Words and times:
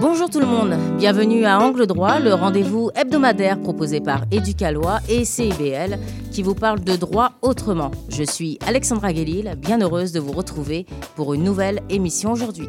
Bonjour 0.00 0.30
tout 0.30 0.40
le 0.40 0.46
monde, 0.46 0.74
bienvenue 0.96 1.44
à 1.44 1.60
Angle 1.60 1.86
Droit, 1.86 2.20
le 2.20 2.32
rendez-vous 2.32 2.90
hebdomadaire 2.94 3.60
proposé 3.60 4.00
par 4.00 4.22
Éducalois 4.30 5.00
et 5.08 5.24
CIBL 5.24 5.98
qui 6.32 6.42
vous 6.42 6.54
parle 6.54 6.80
de 6.80 6.96
droit 6.96 7.32
autrement. 7.42 7.90
Je 8.08 8.22
suis 8.22 8.58
Alexandra 8.66 9.12
Guélil, 9.12 9.54
bien 9.58 9.80
heureuse 9.80 10.12
de 10.12 10.20
vous 10.20 10.32
retrouver 10.32 10.86
pour 11.16 11.34
une 11.34 11.44
nouvelle 11.44 11.82
émission 11.90 12.32
aujourd'hui. 12.32 12.68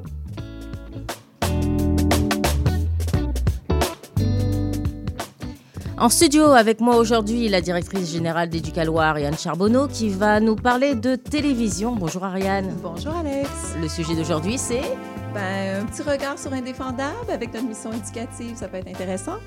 En 5.98 6.10
studio 6.10 6.46
avec 6.46 6.82
moi 6.82 6.98
aujourd'hui, 6.98 7.48
la 7.48 7.62
directrice 7.62 8.12
générale 8.12 8.50
d'Éducalois, 8.50 9.06
Ariane 9.06 9.38
Charbonneau, 9.38 9.88
qui 9.88 10.10
va 10.10 10.40
nous 10.40 10.56
parler 10.56 10.96
de 10.96 11.16
télévision. 11.16 11.96
Bonjour 11.96 12.26
Ariane. 12.26 12.76
Bonjour 12.82 13.16
Alex. 13.16 13.50
Le 13.80 13.88
sujet 13.88 14.16
d'aujourd'hui, 14.16 14.58
c'est 14.58 14.82
Ben, 15.34 15.82
un 15.82 15.86
petit 15.86 16.02
regard 16.02 16.38
sur 16.38 16.52
Indéfendable 16.52 17.32
avec 17.32 17.54
notre 17.54 17.66
mission 17.66 17.92
éducative, 17.94 18.56
ça 18.56 18.68
peut 18.68 18.78
être 18.78 18.90
intéressant. 18.90 19.38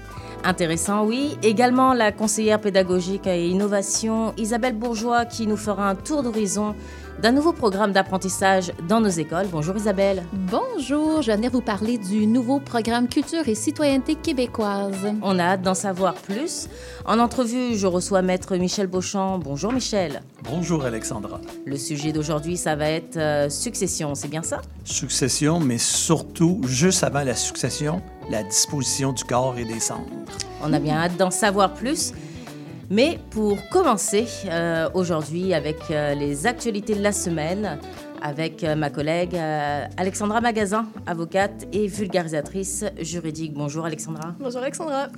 Intéressant, 0.43 1.05
oui. 1.05 1.37
Également 1.43 1.93
la 1.93 2.11
conseillère 2.11 2.61
pédagogique 2.61 3.27
et 3.27 3.49
innovation 3.49 4.33
Isabelle 4.39 4.75
Bourgeois 4.75 5.27
qui 5.27 5.47
nous 5.47 5.57
fera 5.59 5.89
un 5.89 5.95
tour 5.95 6.23
d'horizon 6.23 6.75
d'un 7.23 7.33
nouveau 7.33 7.53
programme 7.53 7.93
d'apprentissage 7.93 8.73
dans 8.89 9.01
nos 9.01 9.09
écoles. 9.09 9.47
Bonjour 9.51 9.77
Isabelle. 9.77 10.25
Bonjour, 10.33 11.23
je 11.23 11.33
venir 11.33 11.51
vous 11.51 11.61
parler 11.61 11.97
du 11.99 12.27
nouveau 12.27 12.61
programme 12.61 13.09
Culture 13.09 13.47
et 13.47 13.55
citoyenneté 13.55 14.15
québécoise. 14.17 15.15
On 15.23 15.39
a 15.39 15.45
hâte 15.45 15.63
d'en 15.63 15.75
savoir 15.75 16.15
plus. 16.15 16.69
En 17.05 17.19
entrevue, 17.19 17.77
je 17.77 17.87
reçois 17.87 18.23
Maître 18.23 18.57
Michel 18.57 18.87
Beauchamp. 18.87 19.39
Bonjour 19.39 19.73
Michel. 19.73 20.23
Bonjour 20.43 20.85
Alexandra. 20.85 21.41
Le 21.65 21.77
sujet 21.77 22.13
d'aujourd'hui, 22.13 22.57
ça 22.57 22.75
va 22.75 22.91
être 22.91 23.17
euh, 23.17 23.49
succession, 23.49 24.15
c'est 24.15 24.29
bien 24.29 24.43
ça? 24.43 24.61
Succession, 24.85 25.61
mais 25.61 25.74
surtout, 25.79 26.61
juste 26.67 27.05
avant 27.05 27.23
la 27.23 27.35
succession, 27.35 28.03
la 28.31 28.43
disposition 28.43 29.13
du 29.13 29.25
corps 29.25 29.57
et 29.59 29.65
des 29.65 29.81
cendres. 29.81 30.11
On 30.63 30.73
a 30.73 30.79
bien 30.79 30.97
hâte 30.97 31.17
d'en 31.17 31.31
savoir 31.31 31.75
plus. 31.75 32.13
Mais 32.91 33.19
pour 33.31 33.57
commencer 33.71 34.27
euh, 34.47 34.89
aujourd'hui 34.93 35.55
avec 35.55 35.79
euh, 35.91 36.15
les 36.15 36.47
actualités 36.47 36.95
de 36.95 37.03
la 37.03 37.13
semaine, 37.13 37.79
avec 38.25 38.65
euh, 38.65 38.75
ma 38.75 38.89
collègue 38.89 39.35
euh, 39.35 39.87
Alexandra 39.99 40.41
Magazin, 40.41 40.87
avocate 41.07 41.67
et 41.73 41.87
vulgarisatrice 41.87 42.85
juridique. 42.99 43.53
Bonjour 43.53 43.85
Alexandra. 43.85 44.35
Bonjour 44.41 44.63
Alexandra. 44.63 45.09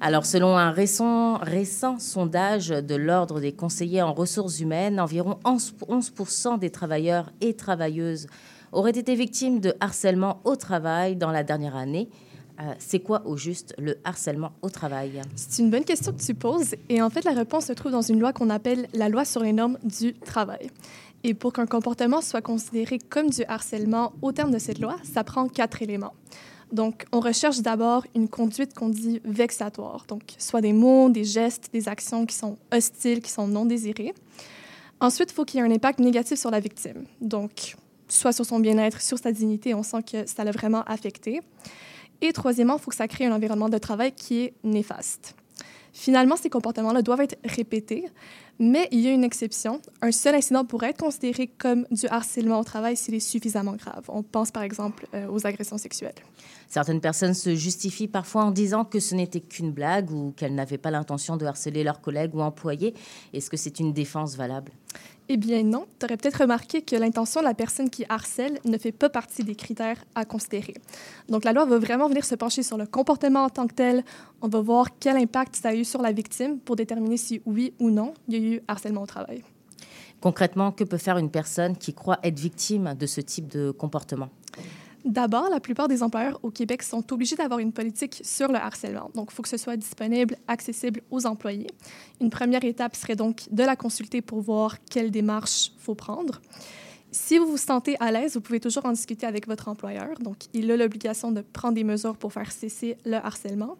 Alors 0.00 0.24
selon 0.24 0.56
un 0.56 0.70
récent, 0.70 1.38
récent 1.38 1.98
sondage 1.98 2.68
de 2.68 2.94
l'Ordre 2.94 3.40
des 3.40 3.52
conseillers 3.52 4.02
en 4.02 4.14
ressources 4.14 4.60
humaines, 4.60 5.00
environ 5.00 5.38
11%, 5.44 5.72
11 5.88 6.60
des 6.60 6.70
travailleurs 6.70 7.30
et 7.40 7.54
travailleuses 7.54 8.28
auraient 8.72 8.90
été 8.90 9.14
victimes 9.14 9.60
de 9.60 9.74
harcèlement 9.80 10.40
au 10.44 10.56
travail 10.56 11.16
dans 11.16 11.30
la 11.30 11.42
dernière 11.42 11.76
année. 11.76 12.08
Euh, 12.60 12.74
c'est 12.78 13.00
quoi 13.00 13.22
au 13.26 13.36
juste 13.36 13.74
le 13.78 13.96
harcèlement 14.04 14.52
au 14.60 14.68
travail? 14.68 15.22
C'est 15.34 15.62
une 15.62 15.70
bonne 15.70 15.84
question 15.84 16.12
que 16.12 16.20
tu 16.20 16.34
poses. 16.34 16.74
Et 16.90 17.00
en 17.00 17.08
fait, 17.08 17.24
la 17.24 17.32
réponse 17.32 17.66
se 17.66 17.72
trouve 17.72 17.92
dans 17.92 18.02
une 18.02 18.20
loi 18.20 18.32
qu'on 18.32 18.50
appelle 18.50 18.86
la 18.92 19.08
loi 19.08 19.24
sur 19.24 19.42
les 19.42 19.52
normes 19.52 19.78
du 19.82 20.12
travail. 20.14 20.70
Et 21.24 21.32
pour 21.34 21.52
qu'un 21.52 21.66
comportement 21.66 22.20
soit 22.20 22.42
considéré 22.42 22.98
comme 22.98 23.30
du 23.30 23.44
harcèlement 23.44 24.12
au 24.20 24.32
terme 24.32 24.50
de 24.50 24.58
cette 24.58 24.78
loi, 24.78 24.96
ça 25.02 25.24
prend 25.24 25.48
quatre 25.48 25.82
éléments. 25.82 26.14
Donc, 26.72 27.04
on 27.12 27.20
recherche 27.20 27.60
d'abord 27.60 28.04
une 28.14 28.28
conduite 28.28 28.74
qu'on 28.74 28.90
dit 28.90 29.20
vexatoire, 29.24 30.04
donc 30.06 30.22
soit 30.38 30.60
des 30.60 30.72
mots, 30.72 31.08
des 31.10 31.24
gestes, 31.24 31.70
des 31.72 31.88
actions 31.88 32.26
qui 32.26 32.36
sont 32.36 32.58
hostiles, 32.72 33.20
qui 33.20 33.30
sont 33.30 33.48
non 33.48 33.64
désirées. 33.64 34.14
Ensuite, 35.00 35.32
il 35.32 35.34
faut 35.34 35.44
qu'il 35.44 35.58
y 35.58 35.62
ait 35.62 35.66
un 35.66 35.72
impact 35.72 35.98
négatif 35.98 36.38
sur 36.38 36.50
la 36.50 36.60
victime, 36.60 37.04
donc 37.20 37.76
soit 38.10 38.32
sur 38.32 38.44
son 38.44 38.58
bien-être, 38.60 39.00
sur 39.00 39.18
sa 39.18 39.32
dignité, 39.32 39.74
on 39.74 39.82
sent 39.82 40.02
que 40.02 40.26
ça 40.26 40.44
l'a 40.44 40.50
vraiment 40.50 40.82
affecté. 40.84 41.40
Et 42.20 42.32
troisièmement, 42.32 42.76
il 42.76 42.82
faut 42.82 42.90
que 42.90 42.96
ça 42.96 43.08
crée 43.08 43.26
un 43.26 43.32
environnement 43.34 43.68
de 43.68 43.78
travail 43.78 44.12
qui 44.12 44.40
est 44.40 44.54
néfaste. 44.62 45.34
Finalement, 45.92 46.36
ces 46.36 46.50
comportements-là 46.50 47.02
doivent 47.02 47.22
être 47.22 47.38
répétés, 47.44 48.06
mais 48.58 48.88
il 48.90 49.00
y 49.00 49.08
a 49.08 49.12
une 49.12 49.24
exception. 49.24 49.80
Un 50.02 50.12
seul 50.12 50.34
incident 50.34 50.64
pourrait 50.64 50.90
être 50.90 51.02
considéré 51.02 51.46
comme 51.46 51.86
du 51.90 52.06
harcèlement 52.08 52.60
au 52.60 52.64
travail 52.64 52.96
s'il 52.96 53.14
est 53.14 53.20
suffisamment 53.20 53.74
grave. 53.74 54.04
On 54.08 54.22
pense 54.22 54.50
par 54.50 54.62
exemple 54.62 55.06
euh, 55.14 55.28
aux 55.28 55.46
agressions 55.46 55.78
sexuelles. 55.78 56.14
Certaines 56.68 57.00
personnes 57.00 57.34
se 57.34 57.54
justifient 57.54 58.08
parfois 58.08 58.44
en 58.44 58.50
disant 58.50 58.84
que 58.84 59.00
ce 59.00 59.14
n'était 59.14 59.40
qu'une 59.40 59.72
blague 59.72 60.10
ou 60.10 60.32
qu'elles 60.36 60.54
n'avaient 60.54 60.78
pas 60.78 60.90
l'intention 60.90 61.36
de 61.36 61.44
harceler 61.44 61.82
leurs 61.82 62.00
collègues 62.00 62.34
ou 62.34 62.40
employés. 62.40 62.94
Est-ce 63.32 63.50
que 63.50 63.56
c'est 63.56 63.80
une 63.80 63.92
défense 63.92 64.36
valable? 64.36 64.72
Eh 65.32 65.36
bien 65.36 65.62
non, 65.62 65.86
tu 66.00 66.06
aurais 66.06 66.16
peut-être 66.16 66.40
remarqué 66.40 66.82
que 66.82 66.96
l'intention 66.96 67.38
de 67.38 67.44
la 67.44 67.54
personne 67.54 67.88
qui 67.88 68.04
harcèle 68.08 68.58
ne 68.64 68.76
fait 68.76 68.90
pas 68.90 69.08
partie 69.08 69.44
des 69.44 69.54
critères 69.54 70.04
à 70.16 70.24
considérer. 70.24 70.74
Donc 71.28 71.44
la 71.44 71.52
loi 71.52 71.64
va 71.66 71.78
vraiment 71.78 72.08
venir 72.08 72.24
se 72.24 72.34
pencher 72.34 72.64
sur 72.64 72.76
le 72.76 72.84
comportement 72.84 73.44
en 73.44 73.48
tant 73.48 73.68
que 73.68 73.74
tel. 73.74 74.04
On 74.42 74.48
va 74.48 74.60
voir 74.60 74.88
quel 74.98 75.16
impact 75.16 75.54
ça 75.54 75.68
a 75.68 75.74
eu 75.76 75.84
sur 75.84 76.02
la 76.02 76.10
victime 76.10 76.58
pour 76.58 76.74
déterminer 76.74 77.16
si 77.16 77.42
oui 77.46 77.74
ou 77.78 77.90
non 77.90 78.12
il 78.26 78.34
y 78.34 78.36
a 78.38 78.49
eu 78.49 78.49
harcèlement 78.68 79.02
au 79.02 79.06
travail. 79.06 79.42
Concrètement, 80.20 80.70
que 80.70 80.84
peut 80.84 80.98
faire 80.98 81.16
une 81.16 81.30
personne 81.30 81.76
qui 81.76 81.94
croit 81.94 82.18
être 82.22 82.38
victime 82.38 82.94
de 82.98 83.06
ce 83.06 83.20
type 83.20 83.48
de 83.48 83.70
comportement? 83.70 84.28
D'abord, 85.04 85.48
la 85.48 85.60
plupart 85.60 85.88
des 85.88 86.02
employeurs 86.02 86.38
au 86.42 86.50
Québec 86.50 86.82
sont 86.82 87.10
obligés 87.12 87.34
d'avoir 87.34 87.58
une 87.58 87.72
politique 87.72 88.20
sur 88.22 88.48
le 88.48 88.56
harcèlement. 88.56 89.10
Donc, 89.14 89.28
il 89.30 89.34
faut 89.34 89.42
que 89.42 89.48
ce 89.48 89.56
soit 89.56 89.76
disponible, 89.76 90.36
accessible 90.46 91.00
aux 91.10 91.24
employés. 91.24 91.68
Une 92.20 92.28
première 92.28 92.62
étape 92.64 92.94
serait 92.94 93.16
donc 93.16 93.44
de 93.50 93.62
la 93.62 93.76
consulter 93.76 94.20
pour 94.20 94.42
voir 94.42 94.76
quelle 94.90 95.10
démarche 95.10 95.72
faut 95.78 95.94
prendre. 95.94 96.42
Si 97.12 97.38
vous 97.38 97.46
vous 97.46 97.56
sentez 97.56 97.96
à 97.98 98.12
l'aise, 98.12 98.34
vous 98.34 98.42
pouvez 98.42 98.60
toujours 98.60 98.84
en 98.84 98.92
discuter 98.92 99.26
avec 99.26 99.46
votre 99.46 99.68
employeur. 99.68 100.18
Donc, 100.20 100.36
il 100.52 100.70
a 100.70 100.76
l'obligation 100.76 101.32
de 101.32 101.40
prendre 101.40 101.74
des 101.74 101.84
mesures 101.84 102.16
pour 102.16 102.32
faire 102.34 102.52
cesser 102.52 102.98
le 103.06 103.16
harcèlement. 103.16 103.78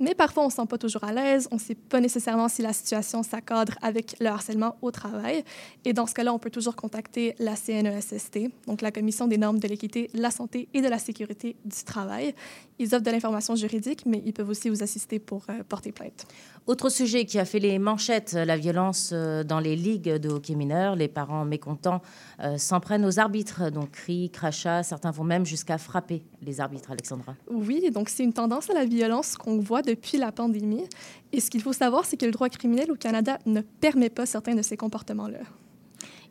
Mais 0.00 0.14
parfois, 0.14 0.44
on 0.44 0.46
ne 0.46 0.50
se 0.50 0.56
sent 0.56 0.66
pas 0.68 0.78
toujours 0.78 1.04
à 1.04 1.12
l'aise, 1.12 1.48
on 1.50 1.56
ne 1.56 1.60
sait 1.60 1.74
pas 1.74 2.00
nécessairement 2.00 2.48
si 2.48 2.62
la 2.62 2.72
situation 2.72 3.22
s'accadre 3.22 3.74
avec 3.82 4.16
le 4.20 4.26
harcèlement 4.26 4.76
au 4.82 4.90
travail. 4.90 5.44
Et 5.84 5.92
dans 5.92 6.06
ce 6.06 6.14
cas-là, 6.14 6.32
on 6.32 6.38
peut 6.38 6.50
toujours 6.50 6.76
contacter 6.76 7.34
la 7.38 7.56
CNESST, 7.56 8.38
donc 8.66 8.80
la 8.80 8.92
Commission 8.92 9.26
des 9.26 9.38
normes 9.38 9.58
de 9.58 9.68
l'équité, 9.68 10.10
de 10.14 10.20
la 10.20 10.30
santé 10.30 10.68
et 10.74 10.80
de 10.80 10.88
la 10.88 10.98
sécurité 10.98 11.56
du 11.64 11.84
travail. 11.84 12.34
Ils 12.78 12.94
offrent 12.94 13.04
de 13.04 13.10
l'information 13.10 13.56
juridique, 13.56 14.04
mais 14.06 14.22
ils 14.24 14.32
peuvent 14.32 14.48
aussi 14.48 14.68
vous 14.68 14.82
assister 14.82 15.18
pour 15.18 15.44
euh, 15.50 15.62
porter 15.68 15.90
plainte. 15.90 16.26
Autre 16.66 16.90
sujet 16.90 17.24
qui 17.24 17.38
a 17.38 17.44
fait 17.44 17.58
les 17.58 17.78
manchettes, 17.78 18.34
la 18.34 18.56
violence 18.56 19.10
euh, 19.12 19.42
dans 19.42 19.58
les 19.58 19.74
ligues 19.74 20.16
de 20.16 20.28
hockey 20.28 20.54
mineurs. 20.54 20.94
Les 20.94 21.08
parents 21.08 21.44
mécontents 21.44 22.02
euh, 22.40 22.56
s'en 22.58 22.78
prennent 22.78 23.04
aux 23.04 23.18
arbitres, 23.18 23.70
donc 23.70 23.90
cris, 23.92 24.30
crachats. 24.30 24.82
Certains 24.82 25.10
vont 25.10 25.24
même 25.24 25.46
jusqu'à 25.46 25.78
frapper 25.78 26.22
les 26.42 26.60
arbitres, 26.60 26.92
Alexandra. 26.92 27.34
Oui, 27.50 27.90
donc 27.90 28.10
c'est 28.10 28.22
une 28.22 28.32
tendance 28.32 28.70
à 28.70 28.74
la 28.74 28.84
violence 28.84 29.36
qu'on 29.36 29.58
voit 29.58 29.82
depuis 29.88 30.18
la 30.18 30.30
pandémie. 30.32 30.84
Et 31.32 31.40
ce 31.40 31.50
qu'il 31.50 31.62
faut 31.62 31.72
savoir, 31.72 32.04
c'est 32.04 32.16
que 32.16 32.26
le 32.26 32.32
droit 32.32 32.48
criminel 32.48 32.92
au 32.92 32.96
Canada 32.96 33.38
ne 33.46 33.62
permet 33.62 34.10
pas 34.10 34.26
certains 34.26 34.54
de 34.54 34.62
ces 34.62 34.76
comportements-là. 34.76 35.40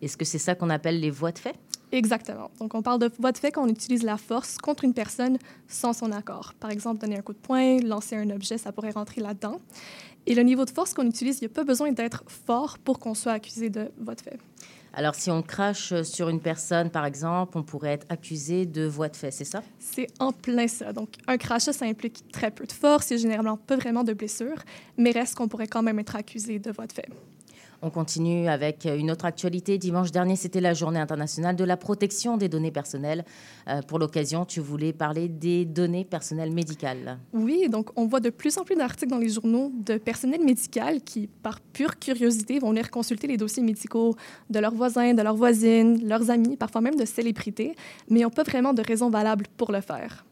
Est-ce 0.01 0.15
que 0.15 0.25
c'est 0.25 0.37
ça 0.37 0.53
qu'on 0.53 0.69
appelle 0.69 0.99
les 0.99 1.09
voies 1.09 1.31
de 1.31 1.39
fait? 1.39 1.55
Exactement. 1.91 2.51
Donc, 2.59 2.75
on 2.75 2.81
parle 2.81 2.99
de 2.99 3.09
voie 3.19 3.31
de 3.31 3.37
fait 3.37 3.51
quand 3.51 3.63
on 3.63 3.69
utilise 3.69 4.03
la 4.03 4.17
force 4.17 4.57
contre 4.57 4.83
une 4.83 4.93
personne 4.93 5.37
sans 5.67 5.93
son 5.93 6.11
accord. 6.11 6.53
Par 6.59 6.69
exemple, 6.69 6.99
donner 6.99 7.17
un 7.17 7.21
coup 7.21 7.33
de 7.33 7.39
poing, 7.39 7.79
lancer 7.79 8.15
un 8.15 8.29
objet, 8.29 8.57
ça 8.57 8.71
pourrait 8.71 8.91
rentrer 8.91 9.21
là-dedans. 9.21 9.59
Et 10.27 10.35
le 10.35 10.43
niveau 10.43 10.65
de 10.65 10.69
force 10.69 10.93
qu'on 10.93 11.07
utilise, 11.07 11.39
il 11.39 11.45
n'y 11.45 11.51
a 11.51 11.53
pas 11.53 11.63
besoin 11.63 11.91
d'être 11.91 12.23
fort 12.27 12.77
pour 12.77 12.99
qu'on 12.99 13.13
soit 13.13 13.31
accusé 13.31 13.69
de 13.69 13.89
voie 13.97 14.13
de 14.13 14.21
fait. 14.21 14.37
Alors, 14.97 15.13
si 15.13 15.29
on 15.29 15.43
crache 15.43 15.93
sur 16.01 16.27
une 16.27 16.39
personne, 16.39 16.89
par 16.89 17.05
exemple, 17.05 17.55
on 17.55 17.61
pourrait 17.61 17.91
être 17.91 18.07
accusé 18.09 18.65
de 18.65 18.83
voie 18.83 19.09
de 19.09 19.15
fait, 19.15 19.29
c'est 19.29 19.45
ça? 19.45 19.61
C'est 19.77 20.07
en 20.19 20.31
plein 20.31 20.67
ça. 20.67 20.91
Donc, 20.91 21.09
un 21.27 21.37
crachat, 21.37 21.71
ça 21.71 21.85
implique 21.85 22.23
très 22.31 22.49
peu 22.49 22.65
de 22.65 22.71
force, 22.71 23.11
a 23.11 23.17
généralement 23.17 23.57
pas 23.57 23.75
vraiment 23.75 24.03
de 24.03 24.13
blessure, 24.13 24.57
mais 24.97 25.11
reste 25.11 25.35
qu'on 25.35 25.47
pourrait 25.47 25.67
quand 25.67 25.83
même 25.83 25.99
être 25.99 26.15
accusé 26.15 26.57
de 26.57 26.71
voie 26.71 26.87
de 26.87 26.93
fait. 26.93 27.07
On 27.81 27.91
continue 27.91 28.47
avec 28.47 28.85
une 28.85 29.11
autre 29.11 29.25
actualité. 29.25 29.77
Dimanche 29.77 30.11
dernier, 30.11 30.35
c'était 30.35 30.61
la 30.61 30.73
journée 30.73 30.99
internationale 30.99 31.55
de 31.55 31.63
la 31.63 31.77
protection 31.77 32.35
des 32.35 32.49
données 32.49 32.71
personnelles. 32.71 33.23
Euh, 33.67 33.81
pour 33.83 33.99
l'occasion, 33.99 34.45
tu 34.45 34.61
voulais 34.61 34.93
parler 34.93 35.27
des 35.27 35.63
données 35.65 36.03
personnelles 36.03 36.51
médicales. 36.51 37.19
Oui, 37.33 37.69
donc 37.69 37.89
on 37.95 38.07
voit 38.07 38.19
de 38.19 38.31
plus 38.31 38.57
en 38.57 38.63
plus 38.63 38.75
d'articles 38.75 39.11
dans 39.11 39.19
les 39.19 39.29
journaux 39.29 39.71
de 39.85 39.97
personnel 39.97 40.43
médical 40.43 41.01
qui, 41.01 41.27
par 41.27 41.59
pure 41.61 41.99
curiosité, 41.99 42.57
vont 42.59 42.69
venir 42.69 42.89
consulter 42.89 43.27
les 43.27 43.37
dossiers 43.37 43.63
médicaux 43.63 44.15
de 44.49 44.59
leurs 44.59 44.73
voisins, 44.73 45.13
de 45.13 45.21
leurs 45.21 45.35
voisines, 45.35 46.07
leurs 46.07 46.31
amis, 46.31 46.57
parfois 46.57 46.81
même 46.81 46.95
de 46.95 47.05
célébrités, 47.05 47.75
mais 48.09 48.21
n'ont 48.21 48.29
pas 48.31 48.43
vraiment 48.43 48.73
de 48.73 48.81
raison 48.81 49.09
valable 49.09 49.45
pour 49.55 49.71
le 49.71 49.81
faire. 49.81 50.25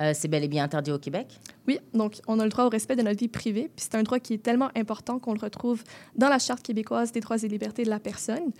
Euh, 0.00 0.12
c'est 0.14 0.28
bel 0.28 0.42
et 0.42 0.48
bien 0.48 0.64
interdit 0.64 0.92
au 0.92 0.98
Québec? 0.98 1.38
Oui, 1.68 1.78
donc 1.92 2.20
on 2.26 2.38
a 2.38 2.44
le 2.44 2.48
droit 2.48 2.64
au 2.64 2.68
respect 2.70 2.96
de 2.96 3.02
notre 3.02 3.18
vie 3.18 3.28
privée, 3.28 3.70
puis 3.74 3.86
c'est 3.90 3.94
un 3.96 4.02
droit 4.02 4.18
qui 4.18 4.34
est 4.34 4.42
tellement 4.42 4.70
important 4.74 5.18
qu'on 5.18 5.34
le 5.34 5.40
retrouve 5.40 5.84
dans 6.16 6.28
la 6.28 6.38
Charte 6.38 6.62
québécoise 6.62 7.12
des 7.12 7.20
droits 7.20 7.36
et 7.36 7.48
libertés 7.48 7.84
de 7.84 7.90
la 7.90 8.00
personne. 8.00 8.52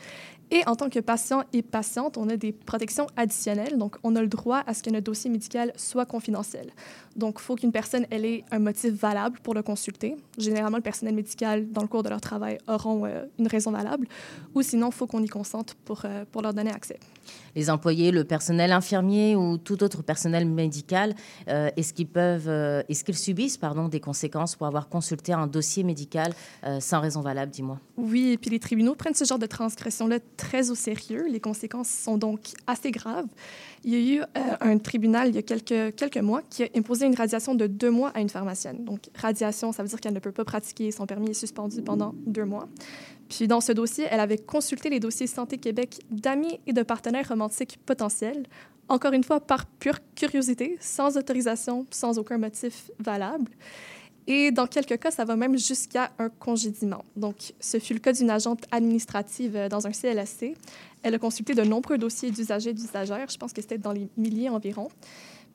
Et 0.51 0.67
en 0.67 0.77
tant 0.77 0.91
que 0.91 0.99
patient 0.99 1.45
et 1.53 1.63
patiente, 1.63 2.19
on 2.19 2.29
a 2.29 2.37
des 2.37 2.53
protections 2.53 3.07
additionnelles, 3.17 3.79
donc 3.79 3.97
on 4.03 4.17
a 4.17 4.21
le 4.21 4.29
droit 4.29 4.63
à 4.67 4.75
ce 4.75 4.83
que 4.83 4.91
notre 4.91 5.05
dossier 5.05 5.31
médical 5.31 5.73
soit 5.77 6.07
confidentiel. 6.07 6.71
Donc, 7.17 7.37
il 7.39 7.43
faut 7.43 7.57
qu'une 7.57 7.73
personne 7.73 8.07
elle 8.11 8.25
ait 8.25 8.45
un 8.51 8.59
motif 8.59 8.93
valable 8.93 9.39
pour 9.43 9.55
le 9.55 9.63
consulter. 9.63 10.17
Généralement, 10.39 10.77
le 10.77 10.83
personnel 10.83 11.15
médical, 11.15 11.71
dans 11.71 11.83
le 11.83 11.89
cours 11.89 12.03
de 12.03 12.09
leur 12.09 12.21
travail, 12.21 12.59
auront 12.69 13.05
euh, 13.05 13.25
une 13.39 13.49
raison 13.49 13.73
valable, 13.73 14.07
ou 14.55 14.63
sinon, 14.63 14.89
il 14.91 14.95
faut 14.95 15.07
qu'on 15.07 15.23
y 15.23 15.29
consente 15.29 15.75
pour, 15.85 16.03
euh, 16.05 16.25
pour 16.31 16.43
leur 16.43 16.55
donner 16.55 16.71
accès. 16.71 16.99
Les 17.57 17.69
employés, 17.69 18.13
le 18.13 18.25
personnel 18.25 18.73
infirmier 18.73 19.35
ou 19.35 19.59
tout 19.59 19.83
autre 19.83 20.03
personnel 20.03 20.47
médical, 20.47 21.15
euh, 21.49 21.69
est-ce 21.77 21.93
qu'ils 21.93 22.07
peuvent, 22.07 22.49
est-ce 22.89 23.05
qu'ils 23.05 23.19
subissent 23.19 23.57
pardon, 23.57 23.89
des 23.89 24.01
conséquences 24.01 24.55
pour 24.55 24.67
avoir 24.67 24.89
consulté 24.89 25.33
un 25.33 25.47
dossier 25.47 25.83
médical 25.83 26.33
sans 26.81 27.01
raison 27.01 27.21
valable, 27.21 27.51
dis-moi? 27.51 27.79
Oui, 27.97 28.31
et 28.33 28.39
puis 28.39 28.51
les 28.51 28.59
tribunaux 28.59 28.95
prennent 28.95 29.15
ce 29.15 29.25
genre 29.25 29.39
de 29.39 29.47
transgression-là 29.47 30.19
très 30.37 30.71
au 30.71 30.75
sérieux. 30.75 31.27
Les 31.29 31.41
conséquences 31.41 31.89
sont 31.89 32.19
donc 32.19 32.41
assez 32.67 32.91
graves. 32.91 33.27
Il 33.85 33.95
y 33.95 33.97
a 33.97 34.17
eu 34.17 34.23
un 34.61 34.79
tribunal 34.79 35.29
il 35.29 35.35
y 35.35 35.39
a 35.39 35.43
quelques, 35.43 35.95
quelques 35.97 36.19
mois 36.19 36.43
qui 36.49 36.65
a 36.65 36.69
imposé 36.77 37.07
une 37.07 37.15
radiation 37.15 37.55
de 37.55 37.67
deux 37.67 37.91
mois 37.91 38.11
à 38.11 38.21
une 38.21 38.29
pharmacienne. 38.29 38.85
Donc, 38.85 39.09
radiation, 39.15 39.73
ça 39.73 39.83
veut 39.83 39.89
dire 39.89 40.01
qu'elle 40.01 40.13
ne 40.13 40.19
peut 40.19 40.33
pas 40.33 40.45
pratiquer, 40.45 40.91
son 40.91 41.07
permis 41.07 41.31
est 41.31 41.35
suspendu 41.35 41.81
pendant 41.83 42.15
deux 42.27 42.45
mois. 42.45 42.69
Puis, 43.29 43.49
dans 43.49 43.61
ce 43.61 43.73
dossier, 43.73 44.07
elle 44.11 44.21
avait 44.21 44.39
consulté 44.39 44.91
les 44.91 45.01
dossiers 45.01 45.27
Santé 45.27 45.57
Québec 45.57 46.01
d'amis 46.11 46.61
et 46.67 46.73
de 46.73 46.83
partenaires 46.83 47.29
romantiques 47.29 47.79
potentiels, 47.87 48.45
encore 48.89 49.13
une 49.13 49.25
fois 49.25 49.41
par 49.41 49.67
pure 49.67 49.99
curiosité, 50.15 50.77
sans 50.81 51.17
autorisation, 51.17 51.87
sans 51.91 52.19
aucun 52.19 52.39
motif 52.39 52.91
valable. 52.99 53.51
Et 54.33 54.53
dans 54.53 54.69
quelques 54.69 54.97
cas, 55.01 55.11
ça 55.11 55.25
va 55.25 55.35
même 55.35 55.59
jusqu'à 55.59 56.13
un 56.21 56.29
congédiement. 56.29 57.05
Donc, 57.17 57.53
ce 57.59 57.81
fut 57.81 57.95
le 57.95 57.99
cas 57.99 58.13
d'une 58.13 58.31
agente 58.31 58.61
administrative 58.71 59.57
euh, 59.57 59.69
dans 59.69 59.89
un 59.89 59.91
CLSC. 59.91 60.55
Elle 61.03 61.17
a 61.17 61.19
consulté 61.19 61.53
de 61.53 61.63
nombreux 61.63 61.99
dossiers 61.99 62.31
d'usagers 62.31 62.71
et 62.71 62.73
d'usagères. 62.73 63.29
Je 63.29 63.37
pense 63.37 63.53
que 63.53 63.61
c'était 63.61 63.77
dans 63.77 63.91
les 63.91 64.09
milliers 64.17 64.49
environ. 64.49 64.89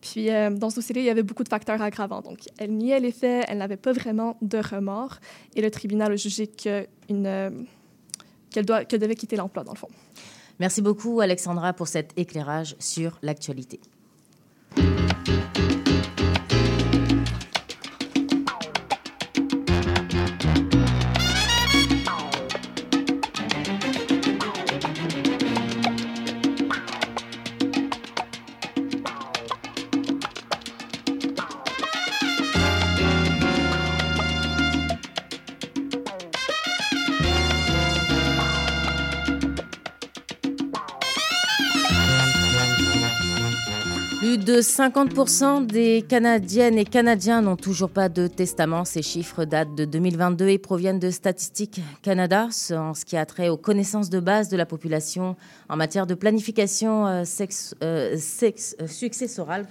Puis, 0.01 0.29
euh, 0.29 0.49
dans 0.49 0.69
ce 0.69 0.75
dossier-là, 0.75 0.99
il 0.99 1.05
y 1.05 1.09
avait 1.09 1.23
beaucoup 1.23 1.45
de 1.45 1.47
facteurs 1.47 1.81
aggravants. 1.81 2.19
Donc, 2.19 2.39
elle 2.57 2.73
niait 2.73 2.99
les 2.99 3.13
faits, 3.13 3.45
elle 3.47 3.59
n'avait 3.59 3.77
pas 3.77 3.93
vraiment 3.93 4.35
de 4.41 4.57
remords, 4.57 5.19
et 5.55 5.61
le 5.61 5.71
tribunal 5.71 6.11
a 6.11 6.17
jugé 6.17 6.47
qu'elle 6.47 6.89
euh, 7.11 7.49
devait 8.57 9.15
quitter 9.15 9.37
l'emploi, 9.37 9.63
dans 9.63 9.71
le 9.71 9.77
fond. 9.77 9.89
Merci 10.59 10.81
beaucoup, 10.81 11.21
Alexandra, 11.21 11.71
pour 11.71 11.87
cet 11.87 12.11
éclairage 12.17 12.75
sur 12.79 13.19
l'actualité. 13.21 13.79
De 44.45 44.61
50% 44.61 45.65
des 45.65 46.05
Canadiennes 46.07 46.77
et 46.77 46.85
Canadiens 46.85 47.41
n'ont 47.41 47.55
toujours 47.55 47.89
pas 47.89 48.09
de 48.09 48.27
testament. 48.27 48.85
Ces 48.85 49.01
chiffres 49.01 49.43
datent 49.43 49.73
de 49.73 49.85
2022 49.85 50.49
et 50.49 50.59
proviennent 50.59 50.99
de 50.99 51.09
Statistique 51.09 51.81
Canada 52.03 52.49
en 52.71 52.93
ce 52.93 53.05
qui 53.05 53.17
a 53.17 53.25
trait 53.25 53.49
aux 53.49 53.57
connaissances 53.57 54.11
de 54.11 54.19
base 54.19 54.49
de 54.49 54.55
la 54.55 54.67
population 54.67 55.35
en 55.67 55.77
matière 55.77 56.05
de 56.05 56.13
planification 56.13 57.07
euh, 57.07 57.23
euh, 57.81 58.17
euh, 58.43 58.87
successorale. 58.87 59.65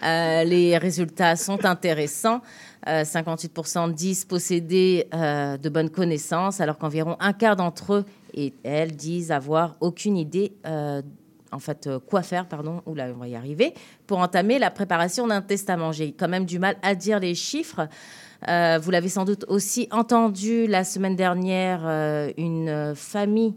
Les 0.00 0.78
résultats 0.78 1.34
sont 1.34 1.64
intéressants. 1.64 2.40
58% 2.86 3.92
disent 3.94 4.24
posséder 4.24 5.08
de 5.12 5.68
bonnes 5.68 5.90
connaissances, 5.90 6.60
alors 6.60 6.78
qu'environ 6.78 7.16
un 7.18 7.32
quart 7.32 7.56
d'entre 7.56 7.94
eux 7.94 8.04
et 8.34 8.54
elles 8.64 8.96
disent 8.96 9.30
avoir 9.30 9.76
aucune 9.80 10.16
idée 10.16 10.52
en 11.52 11.58
fait, 11.58 11.86
euh, 11.86 11.98
quoi 12.00 12.22
faire, 12.22 12.46
pardon, 12.48 12.82
ou 12.86 12.96
on 12.98 13.18
va 13.18 13.28
y 13.28 13.36
arriver, 13.36 13.74
pour 14.06 14.18
entamer 14.18 14.58
la 14.58 14.70
préparation 14.70 15.26
d'un 15.26 15.42
testament. 15.42 15.92
J'ai 15.92 16.12
quand 16.12 16.28
même 16.28 16.46
du 16.46 16.58
mal 16.58 16.76
à 16.82 16.94
dire 16.94 17.20
les 17.20 17.34
chiffres. 17.34 17.88
Euh, 18.48 18.78
vous 18.82 18.90
l'avez 18.90 19.08
sans 19.08 19.24
doute 19.24 19.44
aussi 19.48 19.86
entendu 19.92 20.66
la 20.66 20.82
semaine 20.82 21.14
dernière, 21.14 21.82
euh, 21.84 22.32
une 22.36 22.94
famille 22.96 23.54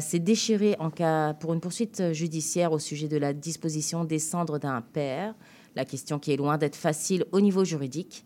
s'est 0.00 0.18
déchirée 0.18 0.76
en 0.78 0.88
cas 0.88 1.34
pour 1.34 1.52
une 1.52 1.60
poursuite 1.60 2.14
judiciaire 2.14 2.72
au 2.72 2.78
sujet 2.78 3.06
de 3.06 3.18
la 3.18 3.34
disposition 3.34 4.04
des 4.04 4.18
cendres 4.18 4.58
d'un 4.58 4.80
père. 4.80 5.34
La 5.76 5.84
question 5.84 6.18
qui 6.18 6.32
est 6.32 6.38
loin 6.38 6.56
d'être 6.56 6.74
facile 6.74 7.26
au 7.32 7.40
niveau 7.42 7.66
juridique. 7.66 8.24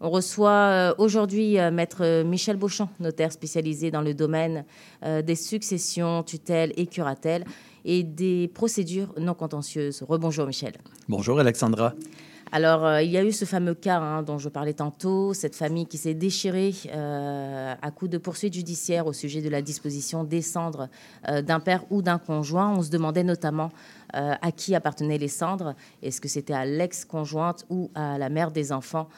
On 0.00 0.08
reçoit 0.08 0.94
aujourd'hui 0.98 1.56
maître 1.72 2.22
Michel 2.22 2.56
Beauchamp, 2.56 2.90
notaire 3.00 3.32
spécialisé 3.32 3.90
dans 3.90 4.02
le 4.02 4.14
domaine 4.14 4.64
des 5.02 5.34
successions, 5.34 6.22
tutelles 6.22 6.72
et 6.76 6.86
curatelles 6.86 7.44
et 7.84 8.02
des 8.02 8.48
procédures 8.48 9.12
non 9.18 9.34
contentieuses. 9.34 10.02
Rebonjour 10.02 10.46
Michel. 10.46 10.74
Bonjour 11.08 11.38
Alexandra. 11.38 11.94
Alors, 12.52 12.84
euh, 12.84 13.02
il 13.02 13.10
y 13.10 13.16
a 13.16 13.24
eu 13.24 13.30
ce 13.30 13.44
fameux 13.44 13.74
cas 13.74 14.00
hein, 14.00 14.22
dont 14.22 14.38
je 14.38 14.48
parlais 14.48 14.72
tantôt, 14.72 15.34
cette 15.34 15.54
famille 15.54 15.86
qui 15.86 15.98
s'est 15.98 16.14
déchirée 16.14 16.74
euh, 16.88 17.74
à 17.80 17.90
coup 17.92 18.08
de 18.08 18.18
poursuite 18.18 18.54
judiciaire 18.54 19.06
au 19.06 19.12
sujet 19.12 19.40
de 19.40 19.48
la 19.48 19.62
disposition 19.62 20.24
des 20.24 20.42
cendres 20.42 20.88
euh, 21.28 21.42
d'un 21.42 21.60
père 21.60 21.84
ou 21.90 22.02
d'un 22.02 22.18
conjoint. 22.18 22.74
On 22.76 22.82
se 22.82 22.90
demandait 22.90 23.24
notamment 23.24 23.70
à 24.12 24.50
qui 24.50 24.74
appartenaient 24.74 25.18
les 25.18 25.28
cendres. 25.28 25.76
Est-ce 26.02 26.20
que 26.20 26.26
c'était 26.26 26.52
à 26.52 26.64
l'ex-conjointe 26.64 27.64
ou 27.70 27.92
à 27.94 28.18
la 28.18 28.28
mère 28.28 28.50
des 28.50 28.72
enfants 28.72 29.08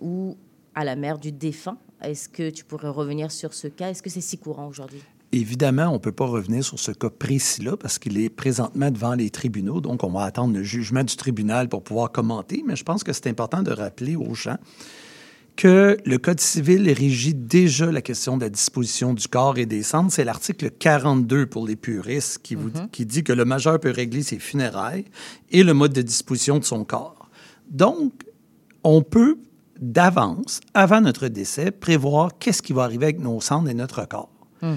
ou 0.00 0.38
à 0.74 0.82
la 0.82 0.96
mère 0.96 1.18
du 1.18 1.30
défunt? 1.30 1.76
Est-ce 2.00 2.30
que 2.30 2.48
tu 2.48 2.64
pourrais 2.64 2.88
revenir 2.88 3.30
sur 3.30 3.52
ce 3.52 3.68
cas? 3.68 3.90
Est-ce 3.90 4.02
que 4.02 4.08
c'est 4.08 4.22
si 4.22 4.38
courant 4.38 4.66
aujourd'hui? 4.66 5.02
Évidemment, 5.32 5.88
on 5.88 5.94
ne 5.94 5.98
peut 5.98 6.12
pas 6.12 6.26
revenir 6.26 6.64
sur 6.64 6.78
ce 6.78 6.92
cas 6.92 7.10
précis-là 7.10 7.76
parce 7.76 7.98
qu'il 7.98 8.18
est 8.18 8.28
présentement 8.28 8.90
devant 8.90 9.14
les 9.14 9.30
tribunaux, 9.30 9.80
donc 9.80 10.04
on 10.04 10.10
va 10.10 10.22
attendre 10.22 10.54
le 10.54 10.62
jugement 10.62 11.02
du 11.02 11.16
tribunal 11.16 11.68
pour 11.68 11.82
pouvoir 11.82 12.12
commenter, 12.12 12.62
mais 12.66 12.76
je 12.76 12.84
pense 12.84 13.02
que 13.02 13.12
c'est 13.12 13.26
important 13.26 13.62
de 13.62 13.72
rappeler 13.72 14.16
aux 14.16 14.34
gens 14.34 14.56
que 15.56 15.96
le 16.04 16.18
Code 16.18 16.40
civil 16.40 16.90
régit 16.92 17.34
déjà 17.34 17.90
la 17.90 18.02
question 18.02 18.36
de 18.36 18.42
la 18.42 18.50
disposition 18.50 19.14
du 19.14 19.26
corps 19.26 19.58
et 19.58 19.66
des 19.66 19.82
cendres. 19.82 20.12
C'est 20.12 20.24
l'article 20.24 20.70
42 20.70 21.46
pour 21.46 21.66
les 21.66 21.76
puristes 21.76 22.40
qui, 22.42 22.54
vous, 22.54 22.68
mm-hmm. 22.68 22.90
qui 22.90 23.06
dit 23.06 23.24
que 23.24 23.32
le 23.32 23.44
majeur 23.44 23.80
peut 23.80 23.90
régler 23.90 24.22
ses 24.22 24.38
funérailles 24.38 25.06
et 25.50 25.62
le 25.62 25.72
mode 25.72 25.94
de 25.94 26.02
disposition 26.02 26.58
de 26.58 26.64
son 26.64 26.84
corps. 26.84 27.30
Donc, 27.70 28.12
on 28.84 29.02
peut 29.02 29.38
d'avance, 29.80 30.60
avant 30.74 31.00
notre 31.00 31.28
décès, 31.28 31.70
prévoir 31.70 32.38
qu'est-ce 32.38 32.62
qui 32.62 32.72
va 32.72 32.84
arriver 32.84 33.06
avec 33.06 33.18
nos 33.18 33.40
cendres 33.40 33.68
et 33.68 33.74
notre 33.74 34.06
corps. 34.06 34.30
Mm. 34.62 34.74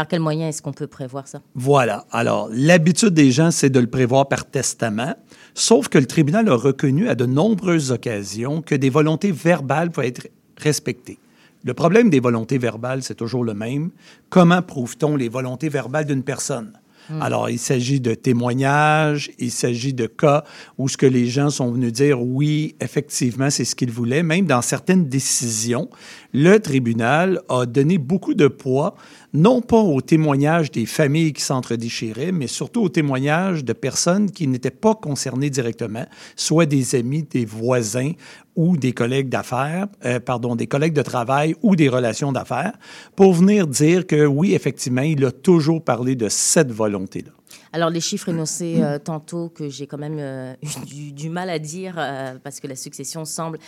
Par 0.00 0.08
quel 0.08 0.20
moyen 0.20 0.48
est-ce 0.48 0.62
qu'on 0.62 0.72
peut 0.72 0.86
prévoir 0.86 1.28
ça? 1.28 1.42
Voilà. 1.54 2.06
Alors, 2.10 2.48
l'habitude 2.50 3.10
des 3.10 3.30
gens, 3.30 3.50
c'est 3.50 3.68
de 3.68 3.78
le 3.78 3.86
prévoir 3.86 4.28
par 4.28 4.46
testament, 4.46 5.14
sauf 5.52 5.88
que 5.88 5.98
le 5.98 6.06
tribunal 6.06 6.48
a 6.48 6.54
reconnu 6.54 7.06
à 7.10 7.14
de 7.14 7.26
nombreuses 7.26 7.92
occasions 7.92 8.62
que 8.62 8.74
des 8.74 8.88
volontés 8.88 9.30
verbales 9.30 9.90
peuvent 9.90 10.06
être 10.06 10.28
respectées. 10.56 11.18
Le 11.64 11.74
problème 11.74 12.08
des 12.08 12.18
volontés 12.18 12.56
verbales, 12.56 13.02
c'est 13.02 13.14
toujours 13.14 13.44
le 13.44 13.52
même. 13.52 13.90
Comment 14.30 14.62
prouve-t-on 14.62 15.16
les 15.16 15.28
volontés 15.28 15.68
verbales 15.68 16.06
d'une 16.06 16.22
personne? 16.22 16.72
Hmm. 17.10 17.20
Alors, 17.20 17.50
il 17.50 17.58
s'agit 17.58 18.00
de 18.00 18.14
témoignages, 18.14 19.30
il 19.38 19.50
s'agit 19.50 19.92
de 19.92 20.06
cas 20.06 20.44
où 20.78 20.88
ce 20.88 20.96
que 20.96 21.06
les 21.06 21.26
gens 21.26 21.50
sont 21.50 21.72
venus 21.72 21.92
dire, 21.92 22.22
oui, 22.22 22.74
effectivement, 22.80 23.50
c'est 23.50 23.66
ce 23.66 23.74
qu'ils 23.74 23.90
voulaient. 23.90 24.22
Même 24.22 24.46
dans 24.46 24.62
certaines 24.62 25.08
décisions, 25.08 25.90
le 26.32 26.58
tribunal 26.58 27.40
a 27.48 27.66
donné 27.66 27.98
beaucoup 27.98 28.34
de 28.34 28.48
poids 28.48 28.94
non 29.32 29.60
pas 29.60 29.80
aux 29.80 30.00
témoignages 30.00 30.70
des 30.70 30.86
familles 30.86 31.32
qui 31.32 31.42
s'entredéchiraient, 31.42 32.32
mais 32.32 32.46
surtout 32.46 32.82
aux 32.82 32.88
témoignages 32.88 33.64
de 33.64 33.72
personnes 33.72 34.30
qui 34.30 34.46
n'étaient 34.46 34.70
pas 34.70 34.94
concernées 34.94 35.50
directement, 35.50 36.06
soit 36.36 36.66
des 36.66 36.94
amis, 36.94 37.22
des 37.22 37.44
voisins 37.44 38.12
ou 38.56 38.76
des 38.76 38.92
collègues 38.92 39.28
d'affaires, 39.28 39.86
euh, 40.04 40.18
pardon, 40.20 40.56
des 40.56 40.66
collègues 40.66 40.94
de 40.94 41.02
travail 41.02 41.54
ou 41.62 41.76
des 41.76 41.88
relations 41.88 42.32
d'affaires, 42.32 42.76
pour 43.14 43.32
venir 43.32 43.66
dire 43.66 44.06
que 44.06 44.26
oui, 44.26 44.54
effectivement, 44.54 45.02
il 45.02 45.24
a 45.24 45.30
toujours 45.30 45.84
parlé 45.84 46.16
de 46.16 46.28
cette 46.28 46.72
volonté-là. 46.72 47.39
Alors, 47.72 47.90
les 47.90 48.00
chiffres 48.00 48.28
énoncés 48.28 48.78
euh, 48.80 48.98
tantôt 48.98 49.48
que 49.48 49.68
j'ai 49.68 49.86
quand 49.86 49.98
même 49.98 50.18
euh, 50.18 50.54
eu 50.62 50.86
du, 50.86 51.12
du 51.12 51.30
mal 51.30 51.50
à 51.50 51.58
dire 51.58 51.94
euh, 51.98 52.38
parce 52.42 52.60
que 52.60 52.66
la 52.66 52.76
succession 52.76 53.24
semble 53.24 53.58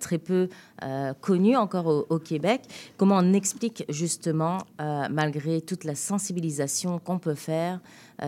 très 0.00 0.18
peu 0.18 0.48
connue 1.20 1.56
encore 1.56 1.86
au, 1.86 2.06
au 2.08 2.18
Québec. 2.18 2.62
Comment 2.96 3.18
on 3.18 3.32
explique 3.32 3.84
justement, 3.88 4.58
malgré 4.78 5.60
toute 5.60 5.84
la 5.84 5.94
sensibilisation 5.94 6.98
qu'on 6.98 7.18
peut 7.18 7.34
faire, 7.34 7.80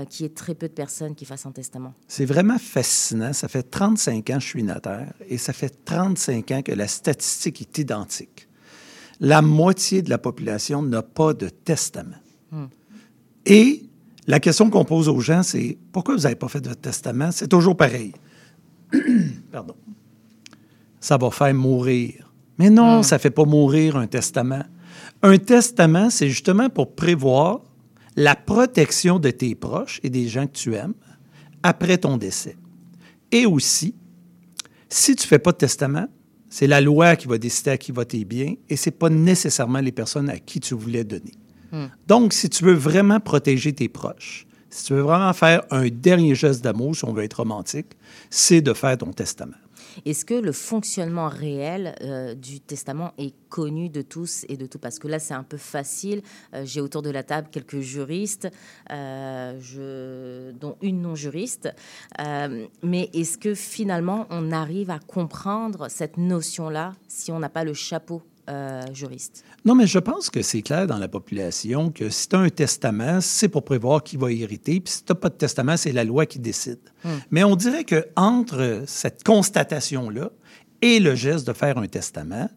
qu'il 0.09 0.25
y 0.25 0.27
ait 0.27 0.33
très 0.33 0.55
peu 0.55 0.69
de 0.69 0.73
personnes 0.73 1.15
qui 1.15 1.25
fassent 1.25 1.47
un 1.47 1.53
testament? 1.53 1.95
C'est 2.09 2.25
vraiment 2.25 2.59
fascinant. 2.59 3.33
Ça 3.33 3.49
fait 3.49 3.63
35 3.63 4.31
ans 4.31 4.35
que 4.35 4.41
je 4.41 4.47
suis 4.47 4.63
notaire 4.63 5.13
et 5.29 5.39
ça 5.39 5.53
fait 5.53 5.85
35 5.85 6.51
ans 6.51 6.63
que 6.63 6.73
la 6.73 6.89
statistique 6.89 7.61
est 7.61 7.79
identique. 7.79 8.49
La 9.21 9.43
moitié 9.43 10.03
de 10.03 10.11
la 10.11 10.19
population 10.19 10.83
n'a 10.83 11.03
pas 11.03 11.35
de 11.35 11.49
testament. 11.49 12.17
Et 13.47 13.90
la 14.27 14.41
question 14.41 14.71
qu'on 14.71 14.85
pose 14.85 15.09
aux 15.09 15.21
gens, 15.21 15.43
c'est 15.43 15.79
pourquoi 15.93 16.15
vous 16.15 16.23
n'avez 16.23 16.35
pas 16.35 16.49
fait 16.49 16.61
de 16.61 16.73
testament? 16.75 17.33
C'est 17.33 17.49
toujours 17.49 17.77
pareil. 17.77 18.13
Pardon. 19.53 19.75
Ça 21.01 21.17
va 21.17 21.31
faire 21.31 21.55
mourir. 21.55 22.33
Mais 22.59 22.71
non, 22.71 23.03
ça 23.03 23.17
ne 23.17 23.21
fait 23.21 23.31
pas 23.31 23.45
mourir 23.45 23.97
un 23.97 24.07
testament. 24.07 24.65
Un 25.23 25.39
testament, 25.39 26.11
c'est 26.11 26.29
justement 26.29 26.69
pour 26.69 26.95
prévoir 26.95 27.61
la 28.17 28.35
protection 28.37 29.19
de 29.19 29.31
tes 29.31 29.55
proches 29.55 30.01
et 30.03 30.11
des 30.11 30.29
gens 30.29 30.47
que 30.47 30.53
tu 30.53 30.75
aimes 30.75 30.95
après 31.63 31.99
ton 31.99 32.17
décès. 32.17 32.57
Et 33.33 33.47
aussi, 33.47 33.95
si 34.89 35.15
tu 35.15 35.25
ne 35.25 35.29
fais 35.29 35.39
pas 35.39 35.53
de 35.53 35.59
testament, 35.59 36.09
c'est 36.49 36.67
la 36.67 36.81
loi 36.81 37.17
qui 37.17 37.29
va 37.29 37.39
décider 37.39 37.71
à 37.71 37.79
qui 37.79 37.93
va 37.93 38.05
tes 38.05 38.25
biens 38.25 38.55
et 38.69 38.77
ce 38.77 38.91
n'est 38.91 38.97
pas 38.97 39.09
nécessairement 39.09 39.81
les 39.81 39.93
personnes 39.93 40.29
à 40.29 40.39
qui 40.39 40.59
tu 40.61 40.75
voulais 40.75 41.05
donner. 41.05 41.33
Donc, 42.07 42.33
si 42.33 42.49
tu 42.49 42.65
veux 42.65 42.75
vraiment 42.75 43.21
protéger 43.21 43.73
tes 43.73 43.89
proches, 43.89 44.47
si 44.71 44.85
tu 44.85 44.95
veux 44.95 45.01
vraiment 45.01 45.33
faire 45.33 45.63
un 45.71 45.89
dernier 45.89 46.35
geste 46.35 46.63
d'amour, 46.63 46.95
si 46.95 47.05
on 47.05 47.13
veut 47.13 47.25
être 47.25 47.35
romantique, 47.35 47.89
c'est 48.31 48.61
de 48.61 48.73
faire 48.73 48.97
ton 48.99 49.13
testament. 49.13 49.57
Est-ce 50.05 50.25
que 50.25 50.35
le 50.35 50.53
fonctionnement 50.53 51.29
réel 51.29 51.95
euh, 52.03 52.35
du 52.35 52.61
testament 52.61 53.13
est 53.19 53.35
connu 53.49 53.89
de 53.89 54.03
tous 54.03 54.45
et 54.49 54.57
de 54.57 54.67
tout 54.67 54.79
Parce 54.79 54.99
que 54.99 55.09
là, 55.09 55.19
c'est 55.19 55.35
un 55.35 55.43
peu 55.43 55.57
facile. 55.57 56.23
Euh, 56.55 56.63
J'ai 56.65 56.81
autour 56.81 57.03
de 57.03 57.11
la 57.11 57.23
table 57.23 57.49
quelques 57.51 57.81
juristes, 57.81 58.49
euh, 58.91 60.53
dont 60.53 60.77
une 60.83 61.03
non-juriste. 61.03 61.75
Mais 62.83 63.11
est-ce 63.13 63.39
que 63.39 63.55
finalement, 63.55 64.27
on 64.31 64.53
arrive 64.53 64.91
à 64.91 64.99
comprendre 64.99 65.89
cette 65.89 66.17
notion-là 66.17 66.95
si 67.09 67.33
on 67.33 67.39
n'a 67.39 67.49
pas 67.49 67.65
le 67.65 67.75
chapeau 67.75 68.23
euh, 68.49 68.83
juriste 68.93 69.45
Non, 69.65 69.75
mais 69.75 69.87
je 69.87 69.99
pense 69.99 70.31
que 70.31 70.43
c'est 70.43 70.63
clair 70.63 70.87
dans 70.87 70.99
la 70.99 71.09
population 71.09 71.91
que 71.91 72.11
si 72.11 72.29
tu 72.29 72.37
as 72.37 72.41
un 72.41 72.49
testament, 72.49 73.21
c'est 73.21 73.49
pour 73.49 73.65
prévoir 73.65 74.03
qui 74.03 74.17
va 74.17 74.33
hériter. 74.33 74.81
Puis 74.81 74.95
si 74.95 75.05
tu 75.05 75.13
n'as 75.13 75.19
pas 75.19 75.29
de 75.29 75.35
testament, 75.35 75.77
c'est 75.77 75.93
la 75.93 76.05
loi 76.05 76.27
qui 76.27 76.39
décide. 76.39 76.81
Mais 77.31 77.45
on 77.45 77.57
dirait 77.57 77.85
que 77.85 78.07
entre 78.17 78.85
cette 78.87 79.25
constatation-là 79.25 80.31
et 80.83 81.01
le 81.01 81.15
geste 81.15 81.47
de 81.47 81.53
faire 81.53 81.79
un 81.79 81.87
testament, 81.87 82.49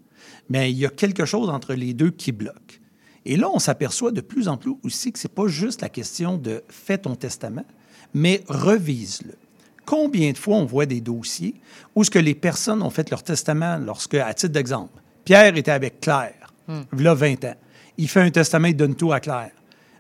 mais 0.50 0.72
il 0.72 0.78
y 0.78 0.86
a 0.86 0.90
quelque 0.90 1.26
chose 1.26 1.50
entre 1.50 1.74
les 1.74 1.94
deux 1.94 2.12
qui 2.12 2.32
bloque. 2.32 2.82
Et 3.26 3.38
là, 3.38 3.50
on 3.54 3.60
s'aperçoit 3.60 4.12
de 4.12 4.22
plus 4.22 4.48
en 4.48 4.58
plus 4.58 4.76
aussi 4.84 5.12
que 5.12 5.20
c'est 5.20 5.34
pas 5.34 5.48
juste 5.48 5.82
la 5.82 5.90
question 5.90 6.38
de 6.38 6.64
fais 6.68 6.98
ton 6.98 7.16
testament, 7.16 7.66
mais 8.14 8.44
revise-le. 8.48 9.36
Combien 9.86 10.32
de 10.32 10.38
fois 10.38 10.58
on 10.58 10.66
voit 10.66 10.86
des 10.86 11.02
dossiers 11.02 11.56
où 11.96 12.04
ce 12.04 12.10
que 12.10 12.20
les 12.20 12.36
personnes 12.36 12.82
ont 12.82 12.90
fait 12.90 13.10
leur 13.10 13.24
testament 13.24 13.78
lorsque, 13.78 14.16
à 14.16 14.34
titre 14.34 14.54
d'exemple, 14.54 15.02
Pierre 15.26 15.56
était 15.56 15.72
avec 15.72 16.00
Claire, 16.02 16.54
il 16.68 17.02
y 17.02 17.08
a 17.08 17.14
20 17.14 17.46
ans. 17.46 17.56
Il 17.98 18.08
fait 18.08 18.22
un 18.22 18.32
testament, 18.32 18.68
il 18.68 18.76
donne 18.76 18.96
tout 18.96 19.14
à 19.14 19.20
Claire. 19.20 19.52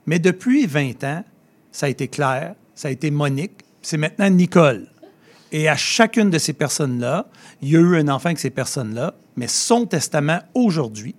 Mais 0.05 0.19
depuis 0.19 0.65
20 0.65 1.03
ans, 1.03 1.23
ça 1.71 1.85
a 1.85 1.89
été 1.89 2.07
Claire, 2.07 2.55
ça 2.75 2.87
a 2.87 2.91
été 2.91 3.11
Monique, 3.11 3.63
c'est 3.81 3.97
maintenant 3.97 4.29
Nicole. 4.29 4.87
Et 5.51 5.69
à 5.69 5.75
chacune 5.75 6.29
de 6.29 6.39
ces 6.39 6.53
personnes-là, 6.53 7.27
il 7.61 7.69
y 7.69 7.77
a 7.77 7.79
eu 7.79 7.97
un 7.97 8.07
enfant 8.07 8.27
avec 8.27 8.39
ces 8.39 8.49
personnes-là, 8.49 9.13
mais 9.35 9.47
son 9.47 9.85
testament 9.85 10.39
aujourd'hui, 10.53 11.15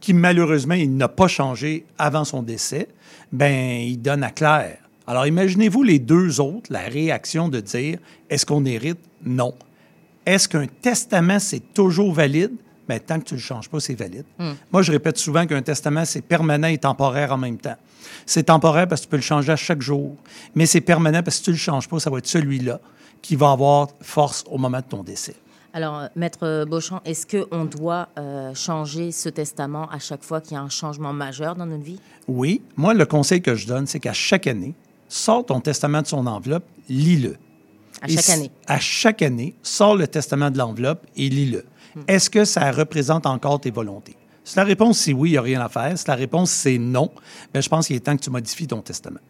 qui 0.00 0.14
malheureusement, 0.14 0.74
il 0.74 0.96
n'a 0.96 1.08
pas 1.08 1.28
changé 1.28 1.84
avant 1.98 2.24
son 2.24 2.42
décès, 2.42 2.88
ben 3.32 3.80
il 3.80 4.00
donne 4.00 4.22
à 4.22 4.30
Claire. 4.30 4.78
Alors 5.06 5.26
imaginez-vous 5.26 5.82
les 5.82 5.98
deux 5.98 6.40
autres, 6.40 6.72
la 6.72 6.82
réaction 6.82 7.48
de 7.48 7.60
dire 7.60 7.98
est-ce 8.30 8.46
qu'on 8.46 8.64
hérite? 8.64 9.00
Non. 9.24 9.54
Est-ce 10.26 10.48
qu'un 10.48 10.66
testament, 10.66 11.40
c'est 11.40 11.74
toujours 11.74 12.12
valide? 12.12 12.52
Mais 12.88 13.00
tant 13.00 13.18
que 13.18 13.24
tu 13.24 13.34
ne 13.34 13.38
le 13.38 13.42
changes 13.42 13.68
pas, 13.68 13.80
c'est 13.80 13.94
valide. 13.94 14.24
Moi, 14.72 14.82
je 14.82 14.92
répète 14.92 15.18
souvent 15.18 15.46
qu'un 15.46 15.62
testament, 15.62 16.04
c'est 16.04 16.22
permanent 16.22 16.68
et 16.68 16.78
temporaire 16.78 17.32
en 17.32 17.38
même 17.38 17.58
temps. 17.58 17.76
C'est 18.26 18.44
temporaire 18.44 18.88
parce 18.88 19.02
que 19.02 19.06
tu 19.06 19.10
peux 19.10 19.16
le 19.16 19.22
changer 19.22 19.52
à 19.52 19.56
chaque 19.56 19.82
jour, 19.82 20.16
mais 20.54 20.66
c'est 20.66 20.80
permanent 20.80 21.22
parce 21.22 21.36
que 21.36 21.38
si 21.38 21.42
tu 21.44 21.50
ne 21.50 21.54
le 21.54 21.60
changes 21.60 21.88
pas, 21.88 22.00
ça 22.00 22.10
va 22.10 22.18
être 22.18 22.26
celui-là 22.26 22.80
qui 23.20 23.36
va 23.36 23.52
avoir 23.52 23.88
force 24.00 24.44
au 24.50 24.58
moment 24.58 24.78
de 24.78 24.84
ton 24.84 25.02
décès. 25.02 25.36
Alors, 25.74 26.00
euh, 26.00 26.06
Maître 26.16 26.66
Beauchamp, 26.68 27.00
est-ce 27.04 27.26
qu'on 27.26 27.64
doit 27.64 28.08
euh, 28.18 28.54
changer 28.54 29.10
ce 29.10 29.28
testament 29.28 29.88
à 29.90 29.98
chaque 29.98 30.22
fois 30.22 30.40
qu'il 30.40 30.52
y 30.52 30.56
a 30.56 30.60
un 30.60 30.68
changement 30.68 31.12
majeur 31.12 31.54
dans 31.54 31.64
notre 31.64 31.84
vie? 31.84 31.98
Oui, 32.28 32.60
moi, 32.76 32.92
le 32.92 33.06
conseil 33.06 33.40
que 33.40 33.54
je 33.54 33.66
donne, 33.66 33.86
c'est 33.86 34.00
qu'à 34.00 34.12
chaque 34.12 34.46
année, 34.46 34.74
sors 35.08 35.46
ton 35.46 35.60
testament 35.60 36.02
de 36.02 36.06
son 36.06 36.26
enveloppe, 36.26 36.64
lis-le. 36.88 37.36
À 38.02 38.08
chaque 38.08 38.28
année 38.30 38.50
À 38.66 38.80
chaque 38.80 39.22
année, 39.22 39.54
sors 39.62 39.96
le 39.96 40.06
testament 40.06 40.50
de 40.50 40.58
l'enveloppe 40.58 41.06
et 41.16 41.28
lis-le. 41.28 41.64
Est-ce 42.06 42.30
que 42.30 42.44
ça 42.44 42.70
représente 42.70 43.26
encore 43.26 43.60
tes 43.60 43.70
volontés? 43.70 44.16
Si 44.44 44.56
la 44.56 44.64
réponse 44.64 44.98
c'est 44.98 45.12
oui, 45.12 45.30
il 45.30 45.32
n'y 45.32 45.38
a 45.38 45.42
rien 45.42 45.60
à 45.60 45.68
faire. 45.68 45.96
Si 45.96 46.04
la 46.08 46.14
réponse 46.14 46.50
c'est 46.50 46.78
non, 46.78 47.10
ben, 47.52 47.62
je 47.62 47.68
pense 47.68 47.86
qu'il 47.86 47.96
est 47.96 48.00
temps 48.00 48.16
que 48.16 48.22
tu 48.22 48.30
modifies 48.30 48.66
ton 48.66 48.80
testament. 48.80 49.20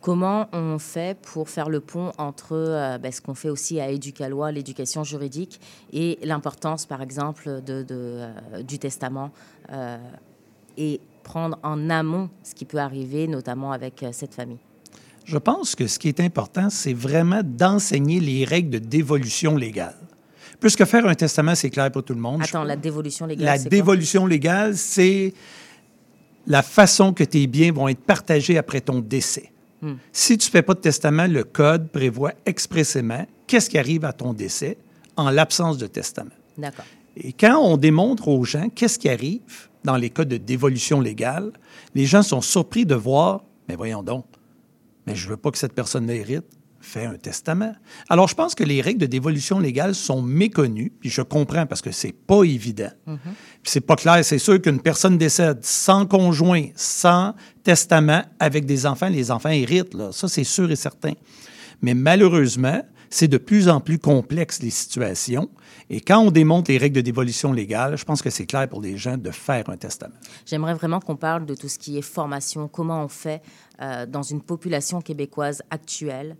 Comment 0.00 0.48
on 0.52 0.78
fait 0.78 1.18
pour 1.20 1.50
faire 1.50 1.68
le 1.68 1.80
pont 1.80 2.12
entre 2.16 2.52
euh, 2.52 2.96
ben, 2.96 3.12
ce 3.12 3.20
qu'on 3.20 3.34
fait 3.34 3.50
aussi 3.50 3.80
à 3.80 3.90
Éducalois, 3.90 4.50
l'éducation 4.50 5.04
juridique, 5.04 5.60
et 5.92 6.18
l'importance, 6.22 6.86
par 6.86 7.02
exemple, 7.02 7.60
de, 7.60 7.82
de, 7.82 7.84
euh, 7.90 8.62
du 8.62 8.78
testament 8.78 9.30
euh, 9.70 9.98
et 10.78 11.00
prendre 11.22 11.58
en 11.62 11.90
amont 11.90 12.30
ce 12.42 12.54
qui 12.54 12.64
peut 12.64 12.78
arriver, 12.78 13.28
notamment 13.28 13.72
avec 13.72 14.04
cette 14.12 14.34
famille? 14.34 14.60
Je 15.26 15.36
pense 15.36 15.74
que 15.74 15.86
ce 15.86 15.98
qui 15.98 16.08
est 16.08 16.20
important, 16.20 16.70
c'est 16.70 16.94
vraiment 16.94 17.42
d'enseigner 17.44 18.20
les 18.20 18.46
règles 18.46 18.70
de 18.70 18.78
dévolution 18.78 19.54
légale. 19.54 19.94
Puisque 20.60 20.84
faire 20.84 21.06
un 21.06 21.14
testament, 21.14 21.54
c'est 21.54 21.70
clair 21.70 21.90
pour 21.90 22.04
tout 22.04 22.14
le 22.14 22.20
monde. 22.20 22.42
Attends, 22.42 22.64
la 22.64 22.76
dévolution 22.76 23.26
légale, 23.26 23.44
La 23.46 23.58
quoi? 23.58 23.68
dévolution 23.70 24.26
légale, 24.26 24.76
c'est 24.76 25.32
la 26.46 26.62
façon 26.62 27.12
que 27.12 27.24
tes 27.24 27.46
biens 27.46 27.72
vont 27.72 27.88
être 27.88 28.00
partagés 28.02 28.58
après 28.58 28.80
ton 28.80 29.00
décès. 29.00 29.52
Hmm. 29.80 29.94
Si 30.12 30.36
tu 30.36 30.48
ne 30.48 30.50
fais 30.50 30.62
pas 30.62 30.74
de 30.74 30.80
testament, 30.80 31.26
le 31.26 31.44
Code 31.44 31.88
prévoit 31.90 32.32
expressément 32.44 33.26
qu'est-ce 33.46 33.70
qui 33.70 33.78
arrive 33.78 34.04
à 34.04 34.12
ton 34.12 34.34
décès 34.34 34.76
en 35.16 35.30
l'absence 35.30 35.78
de 35.78 35.86
testament. 35.86 36.30
D'accord. 36.58 36.84
Et 37.16 37.32
quand 37.32 37.58
on 37.58 37.76
démontre 37.76 38.28
aux 38.28 38.44
gens 38.44 38.68
qu'est-ce 38.68 38.98
qui 38.98 39.08
arrive 39.08 39.68
dans 39.82 39.96
les 39.96 40.10
cas 40.10 40.24
de 40.24 40.36
dévolution 40.36 41.00
légale, 41.00 41.52
les 41.94 42.04
gens 42.04 42.22
sont 42.22 42.42
surpris 42.42 42.84
de 42.84 42.94
voir, 42.94 43.42
mais 43.68 43.76
voyons 43.76 44.02
donc, 44.02 44.26
mais 45.06 45.14
je 45.14 45.24
ne 45.26 45.30
veux 45.30 45.36
pas 45.36 45.50
que 45.50 45.58
cette 45.58 45.72
personne 45.72 46.08
hérite, 46.10 46.44
fais 46.80 47.04
un 47.04 47.16
testament. 47.16 47.72
Alors, 48.08 48.28
je 48.28 48.34
pense 48.34 48.54
que 48.54 48.64
les 48.64 48.80
règles 48.80 49.00
de 49.00 49.06
dévolution 49.06 49.58
légale 49.58 49.94
sont 49.94 50.22
méconnues, 50.22 50.92
puis 51.00 51.10
je 51.10 51.22
comprends 51.22 51.66
parce 51.66 51.82
que 51.82 51.92
c'est 51.92 52.12
pas 52.12 52.42
évident. 52.44 52.90
Puis 53.06 53.64
c'est 53.64 53.80
pas 53.80 53.96
clair. 53.96 54.24
C'est 54.24 54.38
sûr 54.38 54.60
qu'une 54.60 54.80
personne 54.80 55.18
décède 55.18 55.58
sans 55.62 56.06
conjoint, 56.06 56.66
sans 56.74 57.34
testament, 57.62 58.22
avec 58.38 58.66
des 58.66 58.86
enfants, 58.86 59.08
les 59.08 59.30
enfants 59.30 59.50
héritent, 59.50 59.94
là. 59.94 60.10
Ça, 60.12 60.28
c'est 60.28 60.44
sûr 60.44 60.70
et 60.70 60.76
certain. 60.76 61.12
Mais 61.82 61.94
malheureusement, 61.94 62.82
c'est 63.10 63.28
de 63.28 63.38
plus 63.38 63.68
en 63.68 63.80
plus 63.80 63.98
complexe 63.98 64.62
les 64.62 64.70
situations. 64.70 65.50
Et 65.90 66.00
quand 66.00 66.20
on 66.20 66.30
démontre 66.30 66.70
les 66.70 66.78
règles 66.78 66.94
de 66.96 67.00
dévolution 67.00 67.52
légale, 67.52 67.98
je 67.98 68.04
pense 68.04 68.22
que 68.22 68.30
c'est 68.30 68.46
clair 68.46 68.68
pour 68.68 68.80
les 68.80 68.96
gens 68.96 69.18
de 69.18 69.32
faire 69.32 69.68
un 69.68 69.76
testament. 69.76 70.14
J'aimerais 70.46 70.74
vraiment 70.74 71.00
qu'on 71.00 71.16
parle 71.16 71.44
de 71.44 71.54
tout 71.56 71.68
ce 71.68 71.78
qui 71.78 71.98
est 71.98 72.02
formation, 72.02 72.68
comment 72.68 73.04
on 73.04 73.08
fait 73.08 73.42
euh, 73.82 74.06
dans 74.06 74.22
une 74.22 74.40
population 74.40 75.00
québécoise 75.00 75.62
actuelle 75.70 76.36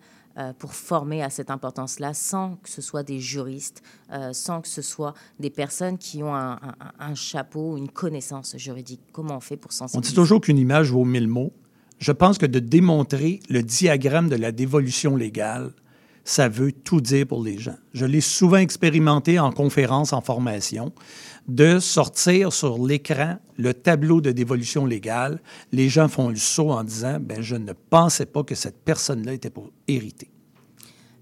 pour 0.59 0.75
former 0.75 1.23
à 1.23 1.31
cette 1.31 1.51
importance-là, 1.51 2.15
sans 2.15 2.57
que 2.63 2.69
ce 2.69 2.81
soit 2.81 3.03
des 3.03 3.19
juristes, 3.19 3.83
euh, 4.13 4.33
sans 4.33 4.61
que 4.61 4.69
ce 4.69 4.81
soit 4.81 5.15
des 5.41 5.51
personnes 5.51 5.99
qui 5.99 6.23
ont 6.23 6.35
un, 6.35 7.15
chapeau, 7.15 7.77
une 7.77 7.89
connaissance 7.89 8.57
juridique. 8.57 9.01
Comment 9.13 9.37
on 9.37 9.41
fait 9.41 9.57
pour 9.57 9.73
On 9.73 9.75
sensibiliser 9.75 10.11
dit 10.11 10.15
toujours 10.15 10.41
qu'une 10.41 10.59
image 10.59 10.93
vaut 10.93 11.05
mille 11.05 11.29
mots. 11.29 11.53
Je 11.99 12.13
pense 12.13 12.39
que 12.39 12.47
de 12.47 12.61
démontrer 12.61 13.41
le 13.49 13.63
diagramme 13.63 14.29
de 14.29 14.37
la 14.37 14.53
dévolution 14.53 15.17
légale, 15.17 15.73
ça 16.25 16.49
veut 16.49 16.73
tout 16.73 17.01
dire 17.01 17.27
pour 17.27 17.43
les 17.43 17.59
gens. 17.59 17.77
Je 17.93 18.05
l'ai 18.07 18.21
souvent 18.21 18.57
expérimenté 18.59 19.39
en 19.39 19.51
conférence, 19.53 20.13
en 20.13 20.21
formation, 20.21 20.93
de 21.49 21.79
sortir 21.81 22.53
sur 22.53 22.79
l'écran 22.87 23.39
le 23.59 23.75
tableau 23.75 24.21
de 24.21 24.31
dévolution 24.31 24.87
légale. 24.87 25.41
Les 25.73 25.89
gens 25.89 26.09
font 26.09 26.29
le 26.29 26.37
saut 26.37 26.71
en 26.71 26.85
disant 26.85 27.19
ben, 27.21 27.41
Je 27.43 27.57
ne 27.57 27.73
pensais 27.73 28.27
pas 28.27 28.43
que 28.45 28.55
cette 28.55 28.79
personne-là 28.85 29.33
était 29.33 29.51
pour 29.51 29.71
hériter. 29.89 30.31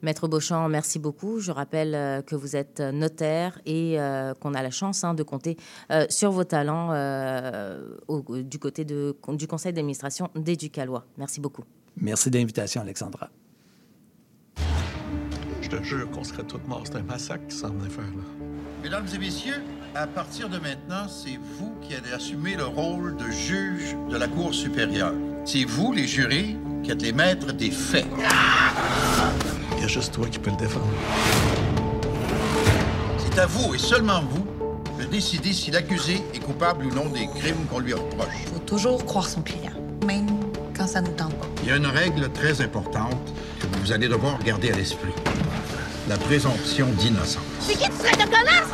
Maître 0.03 0.29
Beauchamp, 0.29 0.69
merci 0.69 1.01
beaucoup. 1.01 1.41
Je 1.41 1.51
rappelle 1.51 1.93
euh, 1.95 2.23
que 2.23 2.37
vous 2.37 2.55
êtes 2.55 2.79
notaire 2.81 3.59
et 3.67 3.99
euh, 3.99 4.33
qu'on 4.35 4.55
a 4.55 4.63
la 4.63 4.71
chance 4.71 5.03
hein, 5.03 5.13
de 5.15 5.25
compter 5.25 5.57
euh, 5.91 6.07
sur 6.09 6.31
vos 6.31 6.45
talents 6.45 6.91
euh, 6.93 7.97
au- 8.07 8.23
du 8.43 8.59
côté 8.61 8.85
de- 8.85 9.17
du 9.33 9.49
conseil 9.49 9.73
d'administration 9.73 10.31
d'Éducalois. 10.37 11.05
Merci 11.17 11.41
beaucoup. 11.41 11.65
Merci 12.01 12.31
de 12.31 12.39
l'invitation, 12.39 12.81
Alexandra. 12.83 13.29
Je 15.71 15.77
te 15.77 15.83
jure 15.83 16.11
qu'on 16.11 16.25
serait 16.25 16.45
tous 16.45 16.61
morts. 16.67 16.85
C'est 16.85 16.97
un 16.97 17.03
massacre 17.03 17.47
qui 17.47 17.55
s'en 17.55 17.69
venait 17.69 17.91
faire, 17.91 18.05
là. 18.05 18.47
Mesdames 18.83 19.07
et 19.15 19.19
messieurs, 19.19 19.63
à 19.95 20.07
partir 20.07 20.49
de 20.49 20.59
maintenant, 20.59 21.09
c'est 21.09 21.39
vous 21.59 21.75
qui 21.83 21.95
allez 21.95 22.13
assumer 22.13 22.57
le 22.57 22.65
rôle 22.65 23.17
de 23.17 23.31
juge 23.31 23.95
de 24.09 24.17
la 24.17 24.29
Cour 24.29 24.55
supérieure. 24.55 25.13
C'est 25.45 25.65
vous, 25.65 25.93
les 25.93 26.07
jurés, 26.07 26.57
qui 26.83 26.91
êtes 26.91 27.03
les 27.03 27.13
maîtres 27.13 27.53
des 27.53 27.71
faits. 27.71 28.07
Il 29.77 29.83
y 29.83 29.85
a 29.85 29.89
juste 29.89 30.15
toi 30.15 30.27
qui 30.29 30.39
peux 30.39 30.51
le 30.51 30.57
défendre. 30.57 30.87
C'est 33.19 33.39
à 33.39 33.47
vous 33.47 33.75
et 33.75 33.79
seulement 33.79 34.23
vous 34.23 34.47
de 34.99 35.05
décider 35.05 35.53
si 35.53 35.71
l'accusé 35.71 36.23
est 36.33 36.43
coupable 36.43 36.87
ou 36.87 36.95
non 36.95 37.11
des 37.11 37.27
crimes 37.27 37.67
qu'on 37.71 37.81
lui 37.81 37.93
reproche. 37.93 38.47
faut 38.55 38.61
toujours 38.61 39.05
croire 39.05 39.29
son 39.29 39.43
client, 39.43 39.73
même 40.07 40.29
quand 40.75 40.87
ça 40.87 41.03
nous 41.03 41.13
tente 41.13 41.35
pas. 41.35 41.47
Il 41.63 41.69
y 41.69 41.73
a 41.73 41.77
une 41.77 41.87
règle 41.87 42.31
très 42.33 42.63
importante 42.63 43.35
que 43.61 43.79
vous 43.81 43.93
allez 43.93 44.09
devoir 44.09 44.39
garder 44.43 44.71
à 44.71 44.77
l'esprit. 44.77 45.13
La 46.09 46.17
présomption 46.17 46.87
d'innocence. 46.99 47.43
C'est 47.61 47.75
qui 47.75 47.85
tu 47.85 47.97
serais 47.97 48.17
de 48.17 48.31
connasse! 48.31 48.69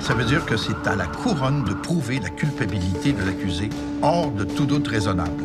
Ça 0.00 0.14
veut 0.14 0.24
dire 0.24 0.44
que 0.44 0.56
c'est 0.56 0.86
à 0.86 0.96
la 0.96 1.06
couronne 1.06 1.62
de 1.62 1.74
prouver 1.74 2.18
la 2.18 2.28
culpabilité 2.28 3.12
de 3.12 3.22
l'accusé 3.22 3.70
hors 4.02 4.32
de 4.32 4.42
tout 4.44 4.66
doute 4.66 4.88
raisonnable. 4.88 5.44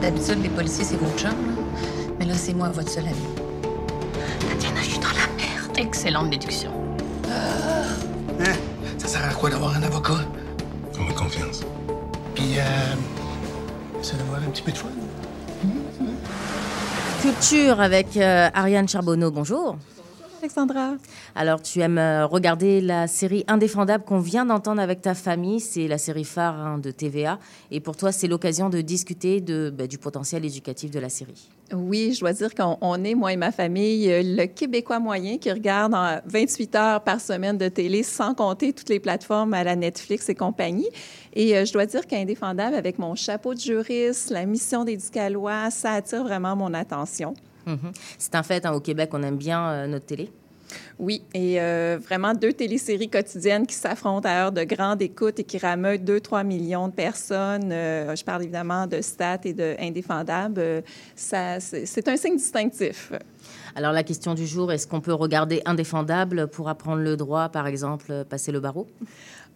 D'habitude, 0.00 0.42
les 0.42 0.48
policiers, 0.48 0.84
c'est 0.84 0.96
votre 0.96 1.16
chum, 1.16 1.30
là. 1.30 1.62
mais 2.20 2.24
là, 2.24 2.34
c'est 2.34 2.54
moi, 2.54 2.68
votre 2.68 2.88
seul 2.90 3.04
ami. 3.06 3.16
Tatiana, 4.48 4.80
je 4.80 4.90
suis 4.90 4.98
dans 5.00 5.08
la 5.08 5.26
merde. 5.36 5.76
Excellente 5.78 6.30
déduction. 6.30 6.70
Hein? 7.28 8.52
Ça 8.98 9.08
sert 9.08 9.24
à 9.24 9.34
quoi 9.34 9.50
d'avoir 9.50 9.76
un 9.76 9.82
avocat? 9.82 10.20
On 11.00 11.10
a 11.10 11.12
confiance. 11.12 11.62
Puis, 12.34 12.58
euh. 12.58 12.94
Essaie 14.00 14.16
d'avoir 14.16 14.38
un 14.38 14.50
petit 14.50 14.62
peu 14.62 14.70
de 14.70 14.78
fun. 14.78 14.88
Culture 17.22 17.80
avec 17.80 18.16
euh, 18.16 18.48
Ariane 18.54 18.88
Charbonneau, 18.88 19.30
bonjour. 19.30 19.76
Alexandra. 20.40 20.94
Alors, 21.34 21.60
tu 21.60 21.80
aimes 21.80 21.98
euh, 21.98 22.26
regarder 22.26 22.80
la 22.80 23.06
série 23.06 23.44
Indéfendable 23.46 24.04
qu'on 24.04 24.20
vient 24.20 24.46
d'entendre 24.46 24.80
avec 24.80 25.02
ta 25.02 25.14
famille. 25.14 25.60
C'est 25.60 25.86
la 25.86 25.98
série 25.98 26.24
phare 26.24 26.54
hein, 26.54 26.78
de 26.78 26.90
TVA. 26.90 27.38
Et 27.70 27.80
pour 27.80 27.96
toi, 27.96 28.10
c'est 28.10 28.26
l'occasion 28.26 28.70
de 28.70 28.80
discuter 28.80 29.40
de, 29.40 29.70
bah, 29.70 29.86
du 29.86 29.98
potentiel 29.98 30.44
éducatif 30.44 30.90
de 30.90 30.98
la 30.98 31.10
série. 31.10 31.50
Oui, 31.72 32.14
je 32.14 32.20
dois 32.20 32.32
dire 32.32 32.54
qu'on 32.54 32.78
on 32.80 33.04
est, 33.04 33.14
moi 33.14 33.32
et 33.32 33.36
ma 33.36 33.52
famille, 33.52 34.10
euh, 34.10 34.22
le 34.24 34.46
Québécois 34.46 34.98
moyen 34.98 35.38
qui 35.38 35.52
regarde 35.52 35.94
en 35.94 36.18
28 36.24 36.74
heures 36.74 37.04
par 37.04 37.20
semaine 37.20 37.58
de 37.58 37.68
télé, 37.68 38.02
sans 38.02 38.34
compter 38.34 38.72
toutes 38.72 38.88
les 38.88 38.98
plateformes 38.98 39.54
à 39.54 39.62
la 39.62 39.76
Netflix 39.76 40.28
et 40.30 40.34
compagnie. 40.34 40.88
Et 41.34 41.56
euh, 41.56 41.64
je 41.64 41.72
dois 41.72 41.86
dire 41.86 42.06
qu'Indéfendable, 42.06 42.74
avec 42.74 42.98
mon 42.98 43.14
chapeau 43.14 43.54
de 43.54 43.60
juriste, 43.60 44.30
la 44.30 44.46
mission 44.46 44.84
d'éducalois, 44.84 45.70
ça 45.70 45.92
attire 45.92 46.24
vraiment 46.24 46.56
mon 46.56 46.72
attention. 46.72 47.34
Mhm. 47.66 47.92
C'est 48.18 48.34
un 48.34 48.42
fait, 48.42 48.64
hein, 48.66 48.72
au 48.72 48.80
Québec, 48.80 49.10
on 49.12 49.22
aime 49.22 49.36
bien 49.36 49.68
euh, 49.68 49.86
notre 49.86 50.06
télé. 50.06 50.30
Oui, 50.98 51.22
et 51.34 51.60
euh, 51.60 51.98
vraiment 52.00 52.32
deux 52.32 52.52
téléséries 52.52 53.08
quotidiennes 53.08 53.66
qui 53.66 53.74
s'affrontent 53.74 54.28
à 54.28 54.44
heure 54.44 54.52
de 54.52 54.62
grande 54.62 55.02
écoute 55.02 55.40
et 55.40 55.44
qui 55.44 55.58
rameutent 55.58 56.02
2-3 56.02 56.44
millions 56.44 56.86
de 56.86 56.92
personnes. 56.92 57.72
Euh, 57.72 58.14
je 58.14 58.24
parle 58.24 58.42
évidemment 58.42 58.86
de 58.86 59.00
Stat 59.00 59.40
et 59.44 59.52
de 59.52 59.74
Indéfendable. 59.80 60.84
C'est 61.16 62.08
un 62.08 62.16
signe 62.16 62.36
distinctif. 62.36 63.12
Alors, 63.74 63.92
la 63.92 64.02
question 64.02 64.34
du 64.34 64.46
jour, 64.46 64.72
est-ce 64.72 64.86
qu'on 64.86 65.00
peut 65.00 65.12
regarder 65.12 65.62
Indéfendable 65.64 66.48
pour 66.48 66.68
apprendre 66.68 67.02
le 67.02 67.16
droit, 67.16 67.48
par 67.48 67.66
exemple, 67.66 68.24
passer 68.28 68.52
le 68.52 68.60
barreau? 68.60 68.86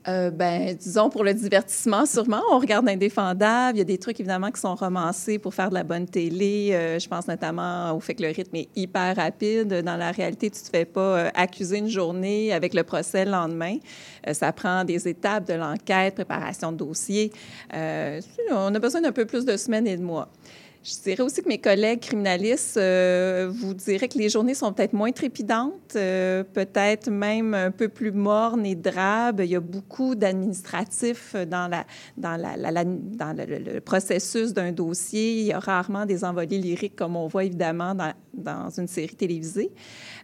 Euh, 0.06 0.30
ben, 0.30 0.74
disons 0.74 1.08
pour 1.08 1.24
le 1.24 1.32
divertissement, 1.32 2.04
sûrement. 2.04 2.42
On 2.50 2.58
regarde 2.58 2.88
Indéfendable. 2.88 3.76
Il 3.76 3.78
y 3.78 3.82
a 3.82 3.84
des 3.84 3.96
trucs, 3.96 4.20
évidemment, 4.20 4.50
qui 4.50 4.60
sont 4.60 4.74
romancés 4.74 5.38
pour 5.38 5.54
faire 5.54 5.70
de 5.70 5.74
la 5.74 5.82
bonne 5.82 6.06
télé. 6.06 6.70
Euh, 6.72 6.98
je 6.98 7.08
pense 7.08 7.26
notamment 7.26 7.92
au 7.94 8.00
fait 8.00 8.14
que 8.14 8.22
le 8.22 8.28
rythme 8.28 8.56
est 8.56 8.68
hyper 8.76 9.16
rapide. 9.16 9.82
Dans 9.82 9.96
la 9.96 10.10
réalité, 10.10 10.50
tu 10.50 10.58
ne 10.60 10.64
te 10.64 10.70
fais 10.70 10.84
pas 10.84 11.00
euh, 11.00 11.30
accuser 11.34 11.78
une 11.78 11.88
journée 11.88 12.52
avec 12.52 12.74
le 12.74 12.82
procès 12.82 13.24
le 13.24 13.30
lendemain. 13.30 13.78
Ça 14.32 14.52
prend 14.52 14.84
des 14.84 15.08
étapes 15.08 15.48
de 15.48 15.54
l'enquête, 15.54 16.14
préparation 16.14 16.72
de 16.72 16.76
dossier. 16.78 17.32
On 17.72 18.74
a 18.74 18.78
besoin 18.78 19.00
d'un 19.00 19.12
peu 19.12 19.24
plus 19.24 19.44
de 19.44 19.56
semaines 19.56 19.86
et 19.86 19.96
de 19.96 20.02
mois. 20.02 20.28
Je 20.84 21.02
dirais 21.02 21.22
aussi 21.22 21.42
que 21.42 21.48
mes 21.48 21.56
collègues 21.62 22.00
criminalistes 22.00 22.76
euh, 22.76 23.50
vous 23.50 23.72
diraient 23.72 24.06
que 24.06 24.18
les 24.18 24.28
journées 24.28 24.52
sont 24.52 24.70
peut-être 24.70 24.92
moins 24.92 25.12
trépidantes, 25.12 25.96
euh, 25.96 26.44
peut-être 26.44 27.10
même 27.10 27.54
un 27.54 27.70
peu 27.70 27.88
plus 27.88 28.12
mornes 28.12 28.66
et 28.66 28.74
drabes. 28.74 29.40
Il 29.42 29.50
y 29.50 29.56
a 29.56 29.60
beaucoup 29.60 30.14
d'administratifs 30.14 31.36
dans, 31.36 31.68
la, 31.68 31.86
dans, 32.18 32.36
la, 32.36 32.84
dans 32.84 33.34
le, 33.34 33.80
processus 33.80 34.52
d'un 34.52 34.72
dossier. 34.72 35.40
Il 35.40 35.46
y 35.46 35.52
a 35.52 35.58
rarement 35.58 36.04
des 36.04 36.22
envolées 36.22 36.58
lyriques 36.58 36.96
comme 36.96 37.16
on 37.16 37.28
voit 37.28 37.44
évidemment 37.44 37.94
dans, 37.94 38.12
dans 38.34 38.68
une 38.68 38.86
série 38.86 39.16
télévisée. 39.16 39.70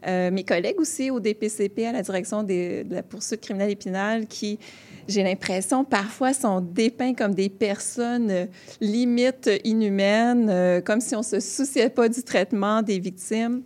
Euh, 0.07 0.31
mes 0.31 0.45
collègues 0.45 0.79
aussi 0.79 1.11
au 1.11 1.21
DPCP, 1.21 1.87
à 1.87 1.93
la 1.93 2.03
direction 2.03 2.43
des- 2.43 2.85
de 2.85 2.97
la 2.97 3.03
poursuite 3.03 3.41
criminelle 3.41 3.71
et 3.71 3.77
pénale, 3.77 4.27
qui, 4.27 4.59
j'ai 5.09 5.23
l'impression, 5.23 5.85
parfois 5.85 6.33
sont 6.33 6.61
dépeints 6.61 7.15
comme 7.15 7.35
des 7.35 7.49
personnes 7.49 8.31
euh, 8.31 8.47
limite 8.81 9.51
inhumaines, 9.65 10.49
euh, 10.51 10.81
comme 10.81 11.01
si 11.01 11.15
on 11.15 11.23
se 11.23 11.41
souciait 11.41 11.91
pas 11.91 12.09
du 12.09 12.23
traitement 12.23 12.83
des 12.83 12.99
victimes. 12.99 13.63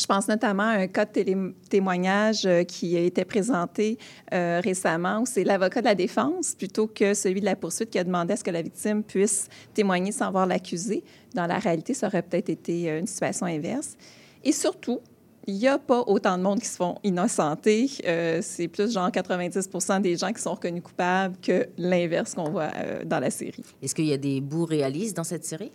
Je 0.00 0.06
pense 0.06 0.28
notamment 0.28 0.62
à 0.62 0.78
un 0.78 0.86
cas 0.86 1.04
de 1.04 1.54
témoignage 1.68 2.46
euh, 2.46 2.62
qui 2.62 2.96
a 2.96 3.00
été 3.00 3.24
présenté 3.24 3.98
euh, 4.32 4.60
récemment 4.62 5.20
où 5.20 5.26
c'est 5.26 5.42
l'avocat 5.42 5.80
de 5.80 5.86
la 5.86 5.96
défense 5.96 6.54
plutôt 6.54 6.86
que 6.86 7.14
celui 7.14 7.40
de 7.40 7.44
la 7.44 7.56
poursuite 7.56 7.90
qui 7.90 7.98
a 7.98 8.04
demandé 8.04 8.34
à 8.34 8.36
ce 8.36 8.44
que 8.44 8.50
la 8.50 8.62
victime 8.62 9.02
puisse 9.02 9.48
témoigner 9.74 10.12
sans 10.12 10.30
voir 10.30 10.46
l'accusé. 10.46 11.02
Dans 11.34 11.46
la 11.46 11.58
réalité, 11.58 11.94
ça 11.94 12.06
aurait 12.06 12.22
peut-être 12.22 12.48
été 12.48 12.88
euh, 12.88 13.00
une 13.00 13.08
situation 13.08 13.46
inverse. 13.46 13.96
Et 14.44 14.52
surtout, 14.52 15.00
il 15.48 15.54
n'y 15.54 15.66
a 15.66 15.78
pas 15.78 16.04
autant 16.06 16.36
de 16.36 16.42
monde 16.42 16.60
qui 16.60 16.66
se 16.66 16.76
font 16.76 16.96
innocenter. 17.02 17.90
Euh, 18.06 18.40
c'est 18.42 18.68
plus 18.68 18.92
genre 18.92 19.10
90 19.10 20.00
des 20.02 20.14
gens 20.14 20.30
qui 20.30 20.42
sont 20.42 20.52
reconnus 20.52 20.82
coupables 20.82 21.36
que 21.40 21.66
l'inverse 21.78 22.34
qu'on 22.34 22.50
voit 22.50 22.70
euh, 22.76 23.02
dans 23.04 23.18
la 23.18 23.30
série. 23.30 23.64
Est-ce 23.82 23.94
qu'il 23.94 24.04
y 24.04 24.12
a 24.12 24.18
des 24.18 24.42
bouts 24.42 24.66
réalistes 24.66 25.16
dans 25.16 25.24
cette 25.24 25.46
série? 25.46 25.72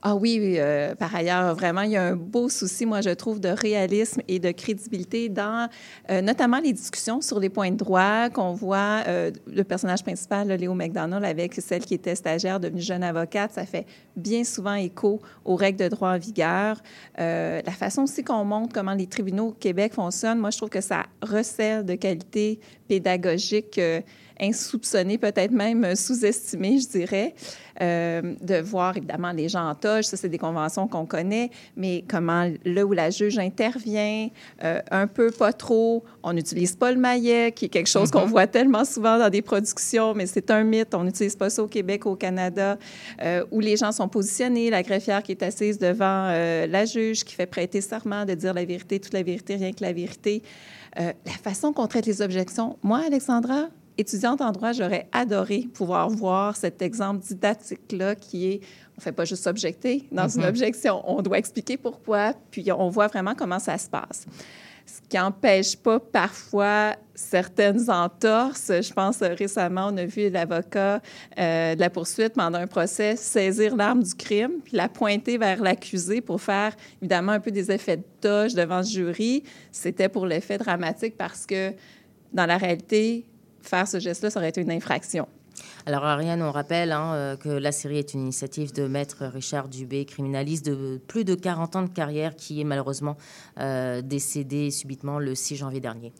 Ah 0.00 0.14
oui, 0.14 0.54
euh, 0.58 0.94
par 0.94 1.12
ailleurs, 1.14 1.56
vraiment, 1.56 1.80
il 1.80 1.90
y 1.90 1.96
a 1.96 2.04
un 2.04 2.14
beau 2.14 2.48
souci, 2.48 2.86
moi, 2.86 3.00
je 3.00 3.10
trouve, 3.10 3.40
de 3.40 3.48
réalisme 3.48 4.20
et 4.28 4.38
de 4.38 4.52
crédibilité 4.52 5.28
dans 5.28 5.68
euh, 6.10 6.22
notamment 6.22 6.60
les 6.60 6.72
discussions 6.72 7.20
sur 7.20 7.40
les 7.40 7.48
points 7.48 7.72
de 7.72 7.76
droit 7.76 8.30
qu'on 8.30 8.52
voit. 8.52 9.02
euh, 9.08 9.32
le 9.48 9.64
personnage 9.64 10.04
principal, 10.04 10.46
là, 10.46 10.56
Léo 10.56 10.74
McDonald, 10.74 11.24
avec 11.24 11.54
celle 11.54 11.84
qui 11.84 11.94
était 11.94 12.14
stagiaire, 12.14 12.60
devenue 12.60 12.80
jeune 12.80 13.02
avocate, 13.02 13.52
ça 13.52 13.66
fait 13.66 13.86
bien 14.14 14.44
souvent 14.44 14.74
écho 14.74 15.20
aux 15.44 15.56
règles 15.56 15.80
de 15.80 15.88
droit 15.88 16.10
en 16.10 16.18
vigueur. 16.18 16.80
La 17.16 17.62
façon 17.72 18.02
aussi 18.02 18.22
qu'on 18.22 18.44
montre 18.44 18.72
comment 18.72 18.94
les 18.94 19.06
tribunaux 19.06 19.48
au 19.48 19.52
Québec 19.52 19.94
fonctionnent, 19.94 20.38
moi, 20.38 20.50
je 20.50 20.58
trouve 20.58 20.70
que 20.70 20.80
ça 20.80 21.06
recèle 21.22 21.84
de 21.84 21.94
qualité 21.94 22.60
pédagogique 22.88 23.78
euh, 23.78 24.00
insoupçonnée, 24.40 25.18
peut-être 25.18 25.50
même 25.50 25.84
euh, 25.84 25.94
sous-estimée, 25.94 26.78
je 26.78 26.88
dirais. 26.88 27.34
Euh, 27.80 28.34
de 28.40 28.56
voir 28.56 28.96
évidemment 28.96 29.30
les 29.30 29.48
gens 29.48 29.68
en 29.68 29.74
toge, 29.76 30.06
ça 30.06 30.16
c'est 30.16 30.28
des 30.28 30.38
conventions 30.38 30.88
qu'on 30.88 31.06
connaît, 31.06 31.50
mais 31.76 32.02
comment 32.08 32.50
le 32.64 32.82
ou 32.82 32.92
la 32.92 33.10
juge 33.10 33.38
intervient, 33.38 34.30
euh, 34.64 34.80
un 34.90 35.06
peu 35.06 35.30
pas 35.30 35.52
trop, 35.52 36.02
on 36.24 36.32
n'utilise 36.32 36.74
pas 36.74 36.90
le 36.90 36.98
maillet, 36.98 37.52
qui 37.52 37.66
est 37.66 37.68
quelque 37.68 37.88
chose 37.88 38.10
qu'on 38.10 38.26
voit 38.26 38.48
tellement 38.48 38.84
souvent 38.84 39.16
dans 39.16 39.30
des 39.30 39.42
productions, 39.42 40.12
mais 40.12 40.26
c'est 40.26 40.50
un 40.50 40.64
mythe, 40.64 40.92
on 40.92 41.04
n'utilise 41.04 41.36
pas 41.36 41.50
ça 41.50 41.62
au 41.62 41.68
Québec, 41.68 42.04
au 42.06 42.16
Canada, 42.16 42.78
euh, 43.22 43.44
où 43.52 43.60
les 43.60 43.76
gens 43.76 43.92
sont 43.92 44.08
positionnés, 44.08 44.70
la 44.70 44.82
greffière 44.82 45.22
qui 45.22 45.30
est 45.30 45.42
assise 45.44 45.78
devant 45.78 46.28
la 46.28 46.84
juge, 46.84 47.22
qui 47.22 47.34
fait 47.34 47.46
prêter 47.46 47.80
serment 47.80 48.24
de 48.24 48.34
dire 48.34 48.54
la 48.54 48.64
vérité, 48.64 48.98
toute 48.98 49.12
la 49.12 49.22
vérité, 49.22 49.54
rien 49.54 49.70
que 49.70 49.84
la 49.84 49.92
vérité. 49.92 50.42
Euh, 50.98 51.12
la 51.26 51.32
façon 51.32 51.72
qu'on 51.72 51.86
traite 51.86 52.06
les 52.06 52.22
objections, 52.22 52.78
moi, 52.82 53.00
Alexandra, 53.06 53.68
étudiante 53.98 54.40
en 54.40 54.52
droit, 54.52 54.72
j'aurais 54.72 55.08
adoré 55.12 55.68
pouvoir 55.74 56.08
voir 56.08 56.56
cet 56.56 56.82
exemple 56.82 57.20
didactique-là 57.26 58.14
qui 58.14 58.46
est, 58.46 58.60
on 58.92 58.98
ne 58.98 59.02
fait 59.02 59.12
pas 59.12 59.24
juste 59.24 59.46
objecter 59.46 60.08
dans 60.12 60.28
une 60.28 60.42
Mhm. 60.42 60.48
objection, 60.48 61.02
on 61.10 61.20
doit 61.22 61.38
expliquer 61.38 61.76
pourquoi, 61.76 62.32
puis 62.50 62.70
on 62.72 62.88
voit 62.88 63.08
vraiment 63.08 63.34
comment 63.34 63.58
ça 63.58 63.76
se 63.76 63.88
passe. 63.88 64.24
Ce 64.88 65.06
qui 65.06 65.18
n'empêche 65.18 65.76
pas 65.76 66.00
parfois 66.00 66.96
certaines 67.14 67.90
entorses. 67.90 68.72
Je 68.80 68.92
pense 68.94 69.20
euh, 69.20 69.34
récemment, 69.34 69.90
on 69.92 69.96
a 69.98 70.06
vu 70.06 70.30
l'avocat 70.30 71.02
euh, 71.38 71.74
de 71.74 71.80
la 71.80 71.90
poursuite 71.90 72.32
pendant 72.32 72.58
un 72.58 72.66
procès 72.66 73.14
saisir 73.16 73.76
l'arme 73.76 74.02
du 74.02 74.14
crime, 74.14 74.62
puis 74.64 74.76
la 74.76 74.88
pointer 74.88 75.36
vers 75.36 75.62
l'accusé 75.62 76.22
pour 76.22 76.40
faire 76.40 76.74
évidemment 77.02 77.32
un 77.32 77.40
peu 77.40 77.50
des 77.50 77.70
effets 77.70 77.98
de 77.98 78.04
toge 78.22 78.54
devant 78.54 78.78
le 78.78 78.84
jury. 78.84 79.42
C'était 79.72 80.08
pour 80.08 80.24
l'effet 80.24 80.56
dramatique 80.56 81.18
parce 81.18 81.44
que 81.44 81.74
dans 82.32 82.46
la 82.46 82.56
réalité, 82.56 83.26
faire 83.60 83.86
ce 83.86 83.98
geste-là, 83.98 84.30
ça 84.30 84.40
aurait 84.40 84.48
été 84.48 84.62
une 84.62 84.72
infraction. 84.72 85.28
Alors, 85.86 86.04
Ariane, 86.04 86.42
on 86.42 86.50
rappelle 86.50 86.92
hein, 86.92 87.12
euh, 87.14 87.36
que 87.36 87.48
la 87.48 87.72
série 87.72 87.98
est 87.98 88.14
une 88.14 88.20
initiative 88.20 88.72
de 88.72 88.86
maître 88.86 89.24
Richard 89.24 89.68
Dubé, 89.68 90.04
criminaliste 90.04 90.66
de 90.66 91.00
plus 91.06 91.24
de 91.24 91.34
40 91.34 91.76
ans 91.76 91.82
de 91.82 91.88
carrière, 91.88 92.36
qui 92.36 92.60
est 92.60 92.64
malheureusement 92.64 93.16
euh, 93.58 94.02
décédé 94.02 94.70
subitement 94.70 95.18
le 95.18 95.34
6 95.34 95.56
janvier 95.56 95.80
dernier. 95.80 96.12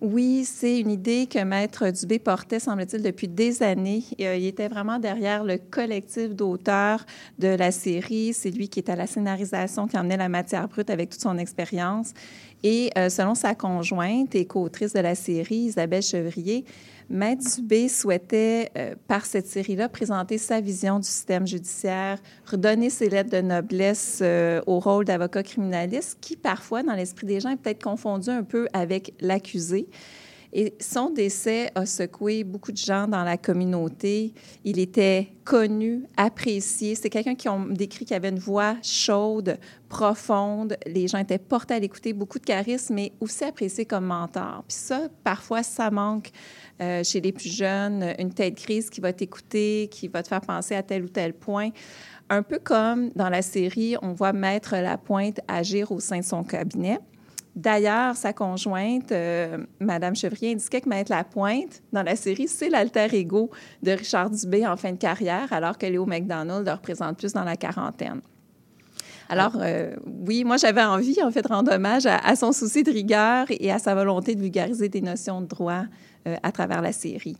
Oui, 0.00 0.46
c'est 0.46 0.80
une 0.80 0.90
idée 0.90 1.26
que 1.26 1.42
Maître 1.44 1.90
Dubé 1.90 2.18
portait, 2.18 2.58
semble-t-il, 2.58 3.02
depuis 3.02 3.28
des 3.28 3.62
années. 3.62 4.02
Euh, 4.20 4.34
il 4.36 4.46
était 4.46 4.68
vraiment 4.68 4.98
derrière 4.98 5.44
le 5.44 5.58
collectif 5.58 6.34
d'auteurs 6.34 7.04
de 7.38 7.48
la 7.48 7.70
série. 7.70 8.32
C'est 8.32 8.50
lui 8.50 8.68
qui 8.68 8.80
est 8.80 8.88
à 8.88 8.96
la 8.96 9.06
scénarisation, 9.06 9.86
qui 9.86 9.98
emmenait 9.98 10.16
la 10.16 10.30
matière 10.30 10.68
brute 10.68 10.88
avec 10.88 11.10
toute 11.10 11.20
son 11.20 11.36
expérience. 11.36 12.12
Et 12.62 12.90
selon 13.08 13.34
sa 13.34 13.54
conjointe 13.54 14.34
et 14.34 14.44
co-autrice 14.44 14.92
de 14.92 15.00
la 15.00 15.14
série, 15.14 15.56
Isabelle 15.56 16.02
Chevrier, 16.02 16.66
Maître 17.10 17.42
Dubé 17.56 17.88
souhaitait, 17.88 18.70
euh, 18.78 18.94
par 19.08 19.26
cette 19.26 19.48
série-là, 19.48 19.88
présenter 19.88 20.38
sa 20.38 20.60
vision 20.60 21.00
du 21.00 21.08
système 21.08 21.44
judiciaire, 21.44 22.18
redonner 22.46 22.88
ses 22.88 23.08
lettres 23.08 23.30
de 23.30 23.40
noblesse 23.40 24.20
euh, 24.22 24.62
au 24.68 24.78
rôle 24.78 25.04
d'avocat 25.04 25.42
criminaliste, 25.42 26.18
qui 26.20 26.36
parfois, 26.36 26.84
dans 26.84 26.94
l'esprit 26.94 27.26
des 27.26 27.40
gens, 27.40 27.50
est 27.50 27.56
peut-être 27.56 27.82
confondu 27.82 28.30
un 28.30 28.44
peu 28.44 28.68
avec 28.72 29.12
l'accusé. 29.20 29.88
Et 30.52 30.74
son 30.80 31.10
décès 31.10 31.70
a 31.76 31.86
secoué 31.86 32.42
beaucoup 32.42 32.72
de 32.72 32.76
gens 32.76 33.06
dans 33.06 33.22
la 33.22 33.36
communauté. 33.36 34.34
Il 34.64 34.80
était 34.80 35.28
connu, 35.44 36.04
apprécié. 36.16 36.96
C'est 36.96 37.08
quelqu'un 37.08 37.36
qui 37.36 37.48
ont 37.48 37.66
décrit 37.66 38.04
qu'il 38.04 38.16
avait 38.16 38.30
une 38.30 38.38
voix 38.38 38.76
chaude, 38.82 39.58
profonde. 39.88 40.76
Les 40.86 41.06
gens 41.06 41.18
étaient 41.18 41.38
portés 41.38 41.74
à 41.74 41.78
l'écouter, 41.78 42.12
beaucoup 42.12 42.40
de 42.40 42.44
charisme, 42.44 42.94
mais 42.94 43.12
aussi 43.20 43.44
apprécié 43.44 43.84
comme 43.84 44.06
mentor. 44.06 44.64
Puis 44.66 44.76
ça, 44.76 45.08
parfois, 45.22 45.62
ça 45.62 45.90
manque 45.90 46.30
euh, 46.80 47.04
chez 47.04 47.20
les 47.20 47.32
plus 47.32 47.52
jeunes. 47.52 48.14
Une 48.18 48.32
tête 48.32 48.56
grise 48.56 48.90
qui 48.90 49.00
va 49.00 49.12
t'écouter, 49.12 49.88
qui 49.90 50.08
va 50.08 50.22
te 50.22 50.28
faire 50.28 50.40
penser 50.40 50.74
à 50.74 50.82
tel 50.82 51.04
ou 51.04 51.08
tel 51.08 51.32
point. 51.32 51.70
Un 52.28 52.42
peu 52.42 52.58
comme 52.58 53.10
dans 53.16 53.28
la 53.28 53.42
série, 53.42 53.96
on 54.02 54.12
voit 54.12 54.32
Maître 54.32 54.76
Lapointe 54.76 55.40
agir 55.48 55.90
au 55.90 55.98
sein 55.98 56.18
de 56.18 56.24
son 56.24 56.44
cabinet. 56.44 56.98
D'ailleurs, 57.56 58.16
sa 58.16 58.32
conjointe, 58.32 59.10
euh, 59.10 59.58
Madame 59.80 60.14
Chevrier, 60.14 60.52
indiquait 60.52 60.80
que 60.80 60.88
Maître 60.88 61.10
Lapointe, 61.10 61.82
dans 61.92 62.02
la 62.02 62.14
série, 62.14 62.46
c'est 62.46 62.70
l'alter 62.70 63.12
ego 63.12 63.50
de 63.82 63.90
Richard 63.90 64.30
Dubé 64.30 64.66
en 64.66 64.76
fin 64.76 64.92
de 64.92 64.98
carrière, 64.98 65.52
alors 65.52 65.76
que 65.76 65.86
Léo 65.86 66.06
McDonald 66.06 66.66
le 66.66 66.72
représente 66.72 67.18
plus 67.18 67.32
dans 67.32 67.44
la 67.44 67.56
quarantaine. 67.56 68.20
Alors, 69.28 69.52
euh, 69.60 69.94
oui, 70.26 70.44
moi, 70.44 70.56
j'avais 70.56 70.82
envie, 70.82 71.22
en 71.22 71.30
fait, 71.30 71.42
de 71.42 71.48
rendre 71.48 71.72
hommage 71.72 72.06
à, 72.06 72.34
son 72.34 72.52
souci 72.52 72.82
de 72.82 72.90
rigueur 72.90 73.46
et 73.48 73.70
à 73.70 73.78
sa 73.78 73.94
volonté 73.94 74.34
de 74.34 74.40
vulgariser 74.40 74.88
des 74.88 75.00
notions 75.00 75.40
de 75.40 75.46
droit 75.46 75.84
euh, 76.26 76.36
à 76.42 76.50
travers 76.52 76.82
la 76.82 76.92
série. 76.92 77.36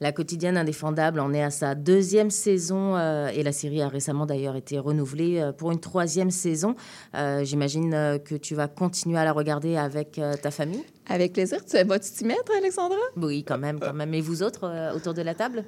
La 0.00 0.12
quotidienne 0.12 0.56
indéfendable 0.56 1.18
en 1.18 1.32
est 1.32 1.42
à 1.42 1.50
sa 1.50 1.74
deuxième 1.74 2.30
saison 2.30 2.96
euh, 2.96 3.28
et 3.28 3.42
la 3.42 3.50
série 3.50 3.82
a 3.82 3.88
récemment 3.88 4.26
d'ailleurs 4.26 4.54
été 4.54 4.78
renouvelée 4.78 5.40
euh, 5.40 5.52
pour 5.52 5.72
une 5.72 5.80
troisième 5.80 6.30
saison. 6.30 6.76
Euh, 7.16 7.44
j'imagine 7.44 8.20
que 8.24 8.36
tu 8.36 8.54
vas 8.54 8.68
continuer 8.68 9.18
à 9.18 9.24
la 9.24 9.32
regarder 9.32 9.76
avec 9.76 10.20
ta 10.42 10.50
famille? 10.50 10.84
Avec 11.06 11.32
plaisir. 11.32 11.64
Tu 11.64 11.82
vas-tu 11.82 12.12
t'y 12.12 12.24
mettre, 12.24 12.52
Alexandra? 12.56 12.98
Oui, 13.16 13.42
quand 13.44 13.58
même, 13.58 13.80
quand 13.80 13.92
même. 13.92 14.14
Et 14.14 14.20
vous 14.20 14.42
autres, 14.42 14.94
autour 14.94 15.14
de 15.14 15.22
la 15.22 15.34
table? 15.34 15.64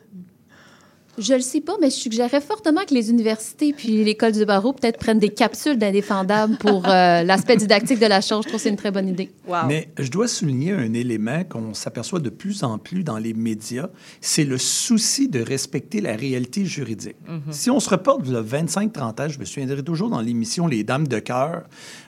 Je 1.19 1.35
le 1.35 1.41
sais 1.41 1.61
pas, 1.61 1.75
mais 1.81 1.91
je 1.91 1.97
suggérerais 1.97 2.41
fortement 2.41 2.83
que 2.87 2.95
les 2.95 3.11
universités 3.11 3.73
puis 3.73 4.05
l'école 4.05 4.33
du 4.33 4.45
barreau 4.45 4.73
peut-être 4.73 4.99
prennent 4.99 5.19
des 5.19 5.31
capsules 5.31 5.77
d'indéfendables 5.77 6.57
pour 6.57 6.87
euh, 6.89 7.23
l'aspect 7.23 7.57
didactique 7.57 7.99
de 7.99 8.07
la 8.07 8.21
chose. 8.21 8.43
Je 8.45 8.49
trouve 8.49 8.53
que 8.53 8.63
c'est 8.63 8.71
une 8.71 8.77
très 8.77 8.91
bonne 8.91 9.09
idée. 9.09 9.31
Mais 9.69 9.89
je 9.99 10.11
dois 10.11 10.29
souligner 10.29 10.73
un 10.73 10.95
élément 10.95 11.45
qu'on 11.45 11.75
s'aperçoit 11.75 12.21
de 12.21 12.31
plus 12.31 12.63
en 12.63 12.79
plus 12.79 13.05
dans 13.05 13.19
les 13.19 13.35
médias, 13.35 13.89
c'est 14.21 14.45
le 14.45 14.59
souci 14.59 15.29
de 15.29 15.41
respecter 15.41 16.01
la 16.01 16.17
réalité 16.17 16.65
juridique. 16.65 17.17
Mhm. 17.29 17.53
Si 17.53 17.71
on 17.71 17.81
se 17.81 17.91
reporte 17.91 18.27
le 18.27 18.43
25-30 18.43 19.21
ans, 19.21 19.29
je 19.29 19.39
me 19.39 19.45
souviendrai 19.45 19.83
toujours 19.83 20.11
dans 20.11 20.21
l'émission 20.21 20.67
Les 20.67 20.85
Dames 20.85 21.09
de 21.09 21.19
cœur, 21.19 21.65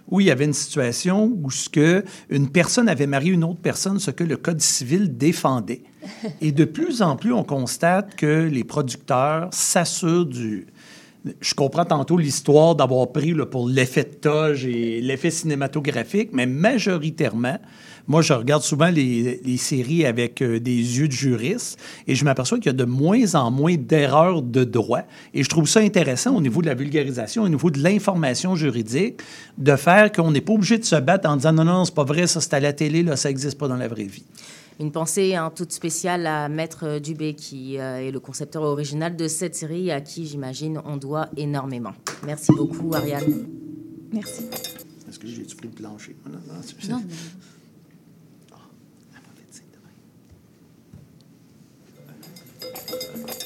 où 0.09 0.21
il 0.21 0.27
y 0.27 0.31
avait 0.31 0.45
une 0.45 0.53
situation 0.53 1.37
où 1.43 1.51
ce 1.51 1.69
que 1.69 2.05
une 2.29 2.51
personne 2.51 2.89
avait 2.89 3.07
marié 3.07 3.33
une 3.33 3.45
autre 3.45 3.61
personne, 3.61 3.99
ce 3.99 4.11
que 4.11 4.25
le 4.25 4.37
Code 4.37 4.61
civil 4.61 5.17
défendait. 5.17 5.83
Et 6.41 6.53
de 6.53 6.65
plus 6.65 7.03
en 7.03 7.17
plus, 7.17 7.33
on 7.33 7.45
constate 7.45 8.15
que 8.17 8.49
les 8.51 8.65
producteurs 8.65 9.49
s'assurent 9.53 10.27
du... 10.27 10.67
Je 11.41 11.55
comprends 11.55 11.85
tantôt 11.85 12.19
l'histoire 12.19 12.75
d'avoir 12.75 13.13
pris 13.13 13.33
pour 13.51 13.69
l'effet 13.69 14.03
de 14.03 14.15
toge 14.15 14.67
et 14.67 15.01
l'effet 15.01 15.31
cinématographique, 15.31 16.31
mais 16.33 16.47
majoritairement, 16.47 17.59
moi, 18.09 18.23
je 18.23 18.33
regarde 18.33 18.63
souvent 18.63 18.91
les, 18.91 19.57
séries 19.57 20.05
avec 20.05 20.43
euh, 20.43 20.59
des 20.59 20.99
yeux 20.99 21.07
de 21.07 21.13
juriste 21.13 21.79
et 22.07 22.15
je 22.15 22.25
m'aperçois 22.25 22.59
qu'il 22.59 22.67
y 22.67 22.71
a 22.71 22.73
de 22.73 22.85
moins 22.85 23.35
en 23.35 23.51
moins 23.51 23.77
d'erreurs 23.77 24.43
de 24.43 24.65
droit. 24.65 25.03
Et 25.35 25.43
je 25.43 25.49
trouve 25.49 25.69
ça 25.69 25.81
intéressant 25.81 26.35
au 26.35 26.41
niveau 26.41 26.63
de 26.63 26.67
la 26.67 26.75
vulgarisation, 26.75 27.45
au 27.45 27.49
niveau 27.49 27.71
de 27.71 27.81
l'information 27.81 28.57
juridique, 28.57 29.21
de 29.59 29.77
faire 29.77 30.11
qu'on 30.11 30.31
n'est 30.31 30.41
pas 30.41 30.53
obligé 30.53 30.79
de 30.79 30.85
se 30.85 30.97
battre 30.97 31.29
en 31.29 31.37
disant 31.37 31.53
non, 31.53 31.65
non, 31.65 31.85
c'est 31.85 31.95
pas 31.95 32.05
vrai, 32.05 32.27
ça 32.27 32.41
c'est 32.41 32.55
à 32.55 32.61
la 32.61 32.73
télé, 32.73 33.03
là, 33.03 33.17
ça 33.17 33.29
n'existe 33.29 33.59
pas 33.59 33.69
dans 33.69 33.77
la 33.77 33.89
vraie 33.89 34.05
vie. 34.05 34.25
Une 34.81 34.91
pensée 34.91 35.35
hein, 35.35 35.53
toute 35.55 35.71
spéciale 35.73 36.27
à 36.27 36.49
Maître 36.49 36.99
Dubé, 36.99 37.35
qui 37.35 37.79
euh, 37.79 38.09
est 38.09 38.11
le 38.11 38.21
concepteur 38.21 38.63
original 38.63 39.15
de 39.15 39.29
cette 39.29 39.55
série, 39.55 39.91
à 39.91 40.01
qui, 40.01 40.27
j'imagine, 40.27 40.81
on 40.85 40.97
doit 40.97 41.29
énormément. 41.37 41.93
Merci 42.25 42.53
beaucoup, 42.57 42.93
Ariane. 42.95 43.47
Merci. 44.13 44.45
Est-ce 45.09 45.19
que 45.19 45.27
j'ai 45.27 45.43
pris 45.43 45.69
le 45.69 45.75
plancher? 45.75 46.17
Non, 46.27 46.33
non, 46.33 46.97
non. 46.97 47.03
Thank 52.89 53.37
you. 53.37 53.42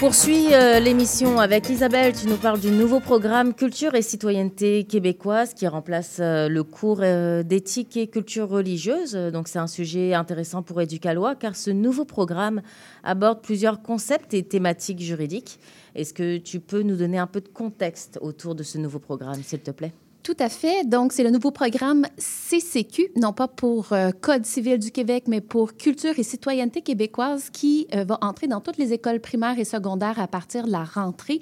Poursuit 0.00 0.54
euh, 0.54 0.80
l'émission 0.80 1.40
avec 1.40 1.68
Isabelle. 1.68 2.14
Tu 2.18 2.26
nous 2.26 2.38
parles 2.38 2.58
du 2.58 2.70
nouveau 2.70 3.00
programme 3.00 3.52
Culture 3.52 3.94
et 3.94 4.00
citoyenneté 4.00 4.84
québécoise 4.84 5.52
qui 5.52 5.68
remplace 5.68 6.20
euh, 6.20 6.48
le 6.48 6.64
cours 6.64 7.00
euh, 7.02 7.42
d'éthique 7.42 7.98
et 7.98 8.06
culture 8.06 8.48
religieuse. 8.48 9.12
Donc 9.14 9.46
c'est 9.46 9.58
un 9.58 9.66
sujet 9.66 10.14
intéressant 10.14 10.62
pour 10.62 10.80
Éducalois 10.80 11.34
car 11.34 11.54
ce 11.54 11.70
nouveau 11.70 12.06
programme 12.06 12.62
aborde 13.04 13.42
plusieurs 13.42 13.82
concepts 13.82 14.32
et 14.32 14.42
thématiques 14.42 15.00
juridiques. 15.00 15.60
Est-ce 15.94 16.14
que 16.14 16.38
tu 16.38 16.60
peux 16.60 16.80
nous 16.80 16.96
donner 16.96 17.18
un 17.18 17.26
peu 17.26 17.42
de 17.42 17.48
contexte 17.48 18.18
autour 18.22 18.54
de 18.54 18.62
ce 18.62 18.78
nouveau 18.78 19.00
programme, 19.00 19.42
s'il 19.42 19.60
te 19.60 19.70
plaît? 19.70 19.92
Tout 20.22 20.36
à 20.38 20.50
fait. 20.50 20.86
Donc, 20.86 21.14
c'est 21.14 21.22
le 21.22 21.30
nouveau 21.30 21.50
programme 21.50 22.04
CCQ, 22.18 23.12
non 23.16 23.32
pas 23.32 23.48
pour 23.48 23.94
euh, 23.94 24.10
Code 24.10 24.44
civil 24.44 24.78
du 24.78 24.90
Québec, 24.90 25.24
mais 25.28 25.40
pour 25.40 25.74
Culture 25.78 26.18
et 26.18 26.22
citoyenneté 26.22 26.82
québécoise, 26.82 27.48
qui 27.50 27.86
euh, 27.94 28.04
va 28.04 28.18
entrer 28.20 28.46
dans 28.46 28.60
toutes 28.60 28.76
les 28.76 28.92
écoles 28.92 29.20
primaires 29.20 29.58
et 29.58 29.64
secondaires 29.64 30.18
à 30.18 30.28
partir 30.28 30.66
de 30.66 30.72
la 30.72 30.84
rentrée 30.84 31.40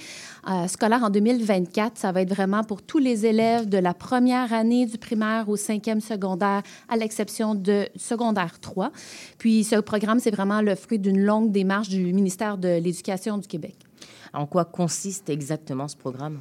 euh, 0.49 0.69
scolaire 0.69 1.03
en 1.03 1.11
2024. 1.11 1.99
Ça 1.99 2.13
va 2.13 2.23
être 2.23 2.33
vraiment 2.33 2.63
pour 2.63 2.81
tous 2.83 2.99
les 2.99 3.27
élèves 3.27 3.69
de 3.69 3.79
la 3.79 3.95
première 3.95 4.53
année 4.53 4.87
du 4.87 4.97
primaire 4.97 5.49
au 5.49 5.57
cinquième 5.57 6.01
secondaire, 6.01 6.63
à 6.89 6.97
l'exception 6.97 7.57
de 7.57 7.89
secondaire 7.97 8.61
3. 8.61 8.93
Puis, 9.39 9.65
ce 9.65 9.81
programme, 9.81 10.21
c'est 10.21 10.31
vraiment 10.31 10.61
le 10.61 10.77
fruit 10.77 11.01
d'une 11.01 11.21
longue 11.21 11.51
démarche 11.51 11.89
du 11.89 12.13
ministère 12.13 12.59
de 12.59 12.79
l'Éducation 12.79 13.39
du 13.39 13.49
Québec. 13.49 13.75
En 14.33 14.47
quoi 14.47 14.65
consiste 14.65 15.31
exactement 15.31 15.89
ce 15.89 15.97
programme? 15.97 16.39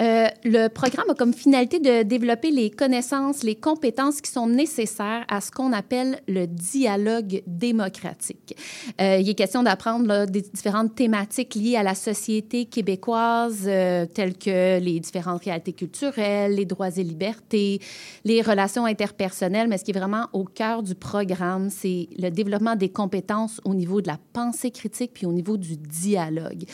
Euh, 0.00 0.28
le 0.44 0.68
programme 0.68 1.10
a 1.10 1.14
comme 1.14 1.34
finalité 1.34 1.78
de 1.78 2.02
développer 2.02 2.50
les 2.50 2.70
connaissances, 2.70 3.42
les 3.42 3.54
compétences 3.54 4.20
qui 4.20 4.30
sont 4.30 4.46
nécessaires 4.46 5.24
à 5.28 5.40
ce 5.40 5.50
qu'on 5.50 5.72
appelle 5.72 6.20
le 6.26 6.46
dialogue 6.46 7.42
démocratique. 7.46 8.56
Euh, 9.00 9.18
il 9.20 9.28
est 9.28 9.34
question 9.34 9.62
d'apprendre 9.62 10.26
des 10.26 10.40
différentes 10.40 10.94
thématiques 10.94 11.54
liées 11.54 11.76
à 11.76 11.82
la 11.82 11.94
société 11.94 12.64
québécoise, 12.64 13.64
euh, 13.66 14.06
telles 14.06 14.38
que 14.38 14.78
les 14.78 15.00
différentes 15.00 15.44
réalités 15.44 15.74
culturelles, 15.74 16.54
les 16.54 16.64
droits 16.64 16.96
et 16.96 17.02
libertés, 17.02 17.80
les 18.24 18.40
relations 18.40 18.86
interpersonnelles, 18.86 19.68
mais 19.68 19.76
ce 19.76 19.84
qui 19.84 19.90
est 19.90 19.98
vraiment 19.98 20.28
au 20.32 20.44
cœur 20.44 20.82
du 20.82 20.94
programme, 20.94 21.68
c'est 21.68 22.08
le 22.18 22.30
développement 22.30 22.74
des 22.74 22.88
compétences 22.88 23.60
au 23.64 23.74
niveau 23.74 24.00
de 24.00 24.08
la 24.08 24.18
pensée 24.32 24.70
critique 24.70 25.12
puis 25.12 25.26
au 25.26 25.32
niveau 25.32 25.58
du 25.58 25.76
dialogue. 25.76 26.64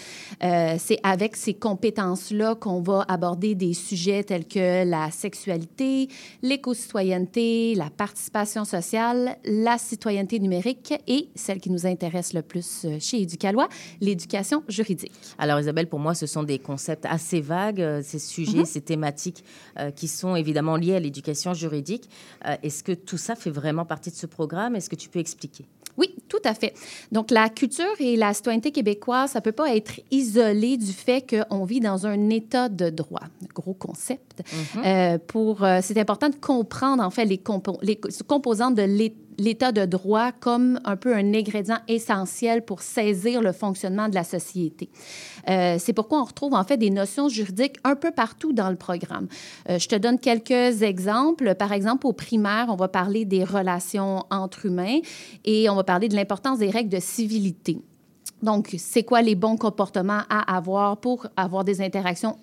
c'est 0.40 0.98
avec 1.02 1.36
ces 1.36 1.54
compétences-là 1.54 2.54
qu'on 2.54 2.80
va 2.80 3.04
aborder 3.16 3.54
des 3.54 3.72
sujets 3.74 4.22
tels 4.24 4.46
que 4.46 4.84
la 4.84 5.10
sexualité, 5.10 6.08
l'éco-citoyenneté, 6.42 7.74
la 7.74 7.88
participation 7.88 8.64
sociale, 8.64 9.36
la 9.44 9.78
citoyenneté 9.78 10.38
numérique 10.38 10.92
et 11.08 11.28
celle 11.34 11.60
qui 11.60 11.70
nous 11.70 11.86
intéresse 11.86 12.34
le 12.34 12.42
plus 12.42 12.84
euh, 12.84 12.98
chez 13.00 13.22
Éducalois, 13.22 13.68
l'éducation 14.02 14.62
juridique. 14.68 15.12
Alors 15.38 15.58
Isabelle, 15.60 15.88
pour 15.88 15.98
moi, 15.98 16.14
ce 16.14 16.26
sont 16.26 16.42
des 16.42 16.58
concepts 16.58 17.06
assez 17.06 17.40
vagues, 17.40 17.80
euh, 17.80 18.02
ces 18.04 18.18
sujets, 18.18 18.58
Mhm. 18.58 18.64
ces 18.66 18.80
thématiques 18.82 19.42
euh, 19.78 19.90
qui 19.90 20.08
sont 20.08 20.36
évidemment 20.36 20.76
liées 20.76 20.96
à 20.96 21.00
l'éducation 21.00 21.54
juridique. 21.54 22.08
Est-ce 22.62 22.82
que 22.84 22.92
tout 22.92 23.16
ça 23.18 23.34
fait 23.34 23.50
vraiment 23.50 23.84
partie 23.84 24.10
de 24.10 24.16
ce 24.16 24.26
programme? 24.26 24.76
Est-ce 24.76 24.90
que 24.90 24.94
tu 24.96 25.08
peux 25.08 25.18
expliquer? 25.18 25.64
Oui, 25.98 26.14
tout 26.28 26.40
à 26.44 26.54
fait. 26.54 26.74
Donc, 27.12 27.30
la 27.30 27.48
culture 27.48 27.84
et 28.00 28.16
la 28.16 28.34
citoyenneté 28.34 28.70
québécoise, 28.70 29.30
ça 29.30 29.38
ne 29.38 29.44
peut 29.44 29.52
pas 29.52 29.74
être 29.74 30.00
isolé 30.10 30.76
du 30.76 30.92
fait 30.92 31.24
qu'on 31.48 31.64
vit 31.64 31.80
dans 31.80 32.06
un 32.06 32.28
état 32.30 32.68
de 32.68 32.90
droit. 32.90 33.22
Gros 33.54 33.72
concept. 33.74 34.42
Mhm. 34.76 34.82
Euh, 34.84 35.18
pour, 35.26 35.64
euh, 35.64 35.78
c'est 35.82 35.98
important 35.98 36.28
de 36.28 36.34
comprendre, 36.36 37.02
en 37.02 37.10
fait, 37.10 37.24
les, 37.24 37.38
compo- 37.38 37.78
les 37.82 37.98
composantes 38.26 38.74
de 38.74 38.82
l'é- 38.82 39.14
l'état 39.38 39.72
de 39.72 39.84
droit 39.84 40.32
comme 40.32 40.80
un 40.84 40.96
peu 40.96 41.14
un 41.14 41.34
ingrédient 41.34 41.78
essentiel 41.88 42.64
pour 42.64 42.82
saisir 42.82 43.42
le 43.42 43.52
fonctionnement 43.52 44.08
de 44.08 44.14
la 44.14 44.24
société. 44.24 44.90
Euh, 45.48 45.76
c'est 45.78 45.92
pourquoi 45.92 46.20
on 46.20 46.24
retrouve 46.24 46.54
en 46.54 46.64
fait 46.64 46.76
des 46.76 46.90
notions 46.90 47.28
juridiques 47.28 47.76
un 47.84 47.96
peu 47.96 48.10
partout 48.10 48.52
dans 48.52 48.70
le 48.70 48.76
programme. 48.76 49.28
Euh, 49.68 49.78
je 49.78 49.88
te 49.88 49.96
donne 49.96 50.18
quelques 50.18 50.82
exemples. 50.82 51.54
Par 51.54 51.72
exemple, 51.72 52.06
au 52.06 52.12
primaire, 52.12 52.66
on 52.68 52.76
va 52.76 52.88
parler 52.88 53.24
des 53.24 53.44
relations 53.44 54.24
entre 54.30 54.66
humains 54.66 55.00
et 55.44 55.68
on 55.70 55.76
va 55.76 55.84
parler 55.84 56.08
de 56.08 56.16
l'importance 56.16 56.58
des 56.58 56.70
règles 56.70 56.90
de 56.90 57.00
civilité. 57.00 57.78
Donc, 58.42 58.74
c'est 58.78 59.02
quoi 59.02 59.22
les 59.22 59.34
bons 59.34 59.56
comportements 59.56 60.22
à 60.28 60.56
avoir 60.56 60.98
pour 60.98 61.26
avoir 61.36 61.64
des 61.64 61.80
interactions 61.80 62.36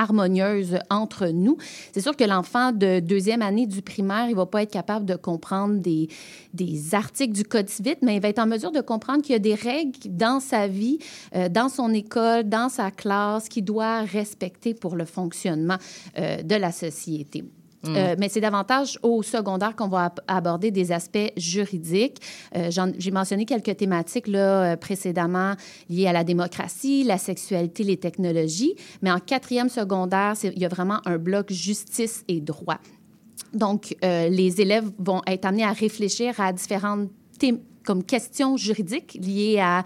harmonieuses 0.00 0.78
entre 0.88 1.28
nous. 1.28 1.56
C'est 1.92 2.00
sûr 2.00 2.16
que 2.16 2.24
l'enfant 2.24 2.72
de 2.72 3.00
deuxième 3.00 3.42
année 3.42 3.66
du 3.66 3.82
primaire, 3.82 4.28
il 4.28 4.34
va 4.34 4.46
pas 4.46 4.62
être 4.62 4.72
capable 4.72 5.04
de 5.04 5.14
comprendre 5.14 5.80
des, 5.80 6.08
des 6.54 6.94
articles 6.94 7.34
du 7.34 7.44
Code 7.44 7.68
civil, 7.68 7.96
mais 8.02 8.16
il 8.16 8.22
va 8.22 8.28
être 8.28 8.38
en 8.38 8.46
mesure 8.46 8.72
de 8.72 8.80
comprendre 8.80 9.22
qu'il 9.22 9.32
y 9.32 9.36
a 9.36 9.40
des 9.40 9.54
règles 9.54 9.98
dans 10.06 10.40
sa 10.40 10.66
vie, 10.66 10.98
euh, 11.34 11.48
dans 11.48 11.68
son 11.68 11.92
école, 11.92 12.44
dans 12.48 12.68
sa 12.68 12.90
classe, 12.90 13.48
qu'il 13.48 13.64
doit 13.64 14.00
respecter 14.00 14.74
pour 14.74 14.96
le 14.96 15.04
fonctionnement 15.04 15.76
euh, 16.18 16.42
de 16.42 16.54
la 16.54 16.72
société. 16.72 17.44
Mm. 17.82 17.96
Euh, 17.96 18.14
mais 18.18 18.28
c'est 18.28 18.40
davantage 18.42 18.98
au 19.02 19.22
secondaire 19.22 19.74
qu'on 19.74 19.88
va 19.88 20.04
ab- 20.06 20.20
aborder 20.28 20.70
des 20.70 20.92
aspects 20.92 21.32
juridiques. 21.36 22.18
Euh, 22.56 22.70
J'ai 22.98 23.10
mentionné 23.10 23.46
quelques 23.46 23.76
thématiques 23.76 24.26
là, 24.28 24.72
euh, 24.72 24.76
précédemment 24.76 25.54
liées 25.88 26.06
à 26.06 26.12
la 26.12 26.22
démocratie, 26.24 27.04
la 27.04 27.16
sexualité, 27.16 27.82
les 27.84 27.96
technologies. 27.96 28.74
Mais 29.00 29.10
en 29.10 29.18
quatrième 29.18 29.70
secondaire, 29.70 30.34
il 30.44 30.58
y 30.58 30.64
a 30.66 30.68
vraiment 30.68 31.00
un 31.06 31.16
bloc 31.16 31.50
justice 31.50 32.24
et 32.28 32.40
droit. 32.40 32.78
Donc, 33.54 33.96
les 34.02 34.60
élèves 34.60 34.90
vont 34.98 35.22
être 35.26 35.44
amenés 35.46 35.64
à 35.64 35.72
réfléchir 35.72 36.38
à 36.38 36.52
différentes 36.52 37.08
comme 37.84 38.04
questions 38.04 38.56
juridiques 38.56 39.18
liées 39.20 39.60
à, 39.60 39.84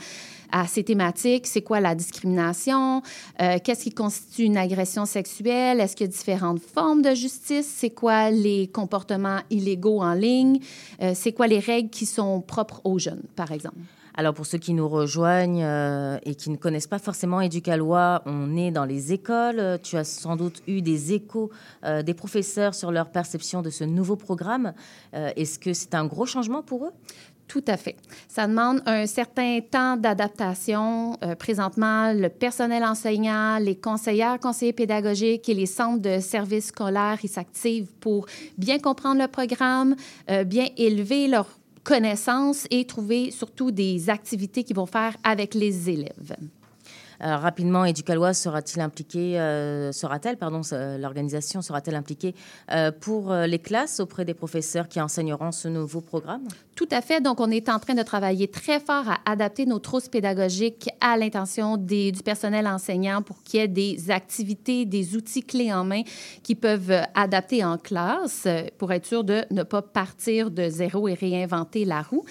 ces 0.68 0.84
thématiques. 0.84 1.48
C'est 1.48 1.62
quoi 1.62 1.80
la 1.80 1.96
discrimination? 1.96 3.02
Euh, 3.42 3.58
Qu'est-ce 3.62 3.82
qui 3.82 3.90
constitue 3.90 4.44
une 4.44 4.56
agression 4.56 5.04
sexuelle? 5.04 5.80
Est-ce 5.80 5.96
qu'il 5.96 6.06
y 6.06 6.08
a 6.08 6.12
différentes 6.12 6.60
formes 6.60 7.02
de 7.02 7.12
justice? 7.12 7.66
C'est 7.66 7.90
quoi 7.90 8.30
les 8.30 8.68
comportements 8.68 9.40
illégaux 9.50 10.00
en 10.00 10.14
ligne? 10.14 10.60
Euh, 11.02 11.10
C'est 11.16 11.32
quoi 11.32 11.48
les 11.48 11.58
règles 11.58 11.90
qui 11.90 12.06
sont 12.06 12.40
propres 12.40 12.80
aux 12.84 13.00
jeunes, 13.00 13.24
par 13.34 13.50
exemple? 13.50 13.78
Alors 14.16 14.32
pour 14.32 14.46
ceux 14.46 14.58
qui 14.58 14.74
nous 14.74 14.88
rejoignent 14.88 15.64
euh, 15.64 16.18
et 16.24 16.36
qui 16.36 16.50
ne 16.50 16.56
connaissent 16.56 16.86
pas 16.86 17.00
forcément 17.00 17.40
Éducalois, 17.40 18.22
on 18.26 18.56
est 18.56 18.70
dans 18.70 18.84
les 18.84 19.12
écoles. 19.12 19.80
Tu 19.82 19.96
as 19.96 20.04
sans 20.04 20.36
doute 20.36 20.62
eu 20.68 20.82
des 20.82 21.14
échos 21.14 21.50
des 21.82 22.14
professeurs 22.14 22.76
sur 22.76 22.92
leur 22.92 23.10
perception 23.10 23.60
de 23.60 23.70
ce 23.70 23.82
nouveau 23.82 24.14
programme. 24.14 24.72
Est-ce 25.12 25.58
que 25.58 25.72
c'est 25.72 25.96
un 25.96 26.06
gros 26.06 26.26
changement 26.26 26.62
pour 26.62 26.84
eux? 26.84 26.92
Tout 27.46 27.64
à 27.68 27.76
fait. 27.76 27.96
Ça 28.26 28.46
demande 28.46 28.82
un 28.86 29.06
certain 29.06 29.60
temps 29.60 29.96
d'adaptation. 29.96 31.16
Euh, 31.22 31.34
présentement, 31.34 32.12
le 32.12 32.28
personnel 32.28 32.84
enseignant, 32.84 33.58
les 33.58 33.76
conseillères, 33.76 34.40
conseillers 34.40 34.72
pédagogiques 34.72 35.48
et 35.48 35.54
les 35.54 35.66
centres 35.66 36.00
de 36.00 36.20
services 36.20 36.66
scolaires, 36.68 37.18
s'activent 37.26 37.92
pour 38.00 38.26
bien 38.56 38.78
comprendre 38.78 39.20
le 39.20 39.28
programme, 39.28 39.94
euh, 40.30 40.44
bien 40.44 40.68
élever 40.76 41.28
leurs 41.28 41.48
connaissances 41.84 42.66
et 42.70 42.86
trouver 42.86 43.30
surtout 43.30 43.70
des 43.70 44.08
activités 44.08 44.64
qu'ils 44.64 44.76
vont 44.76 44.86
faire 44.86 45.14
avec 45.22 45.54
les 45.54 45.90
élèves. 45.90 46.36
Euh, 47.22 47.36
rapidement, 47.36 47.84
Éducalois 47.84 48.34
sera-t-il 48.34 48.80
impliqué, 48.80 49.38
euh, 49.38 49.92
sera-t-elle, 49.92 50.36
pardon, 50.36 50.62
euh, 50.72 50.98
l'organisation 50.98 51.62
sera-t-elle 51.62 51.94
impliquée 51.94 52.34
pour 53.00 53.32
les 53.32 53.58
classes 53.58 54.00
auprès 54.00 54.24
des 54.24 54.34
professeurs 54.34 54.88
qui 54.88 55.00
enseigneront 55.00 55.52
ce 55.52 55.68
nouveau 55.68 56.00
programme? 56.00 56.42
Tout 56.74 56.88
à 56.90 57.00
fait. 57.00 57.20
Donc, 57.20 57.40
on 57.40 57.50
est 57.50 57.68
en 57.68 57.78
train 57.78 57.94
de 57.94 58.02
travailler 58.02 58.48
très 58.48 58.80
fort 58.80 59.08
à 59.08 59.18
adapter 59.30 59.66
nos 59.66 59.78
trousses 59.78 60.08
pédagogiques 60.08 60.90
à 61.00 61.16
l'intention 61.16 61.76
du 61.76 62.12
personnel 62.24 62.66
enseignant 62.66 63.22
pour 63.22 63.42
qu'il 63.42 63.60
y 63.60 63.62
ait 63.62 63.68
des 63.68 64.10
activités, 64.10 64.84
des 64.84 65.16
outils 65.16 65.42
clés 65.42 65.72
en 65.72 65.84
main 65.84 66.02
qui 66.42 66.54
peuvent 66.54 67.02
adapter 67.14 67.64
en 67.64 67.78
classe 67.78 68.48
pour 68.78 68.92
être 68.92 69.06
sûr 69.06 69.24
de 69.24 69.44
ne 69.50 69.62
pas 69.62 69.82
partir 69.82 70.50
de 70.50 70.68
zéro 70.68 71.08
et 71.08 71.14
réinventer 71.14 71.84
la 71.84 72.02
roue. 72.02 72.24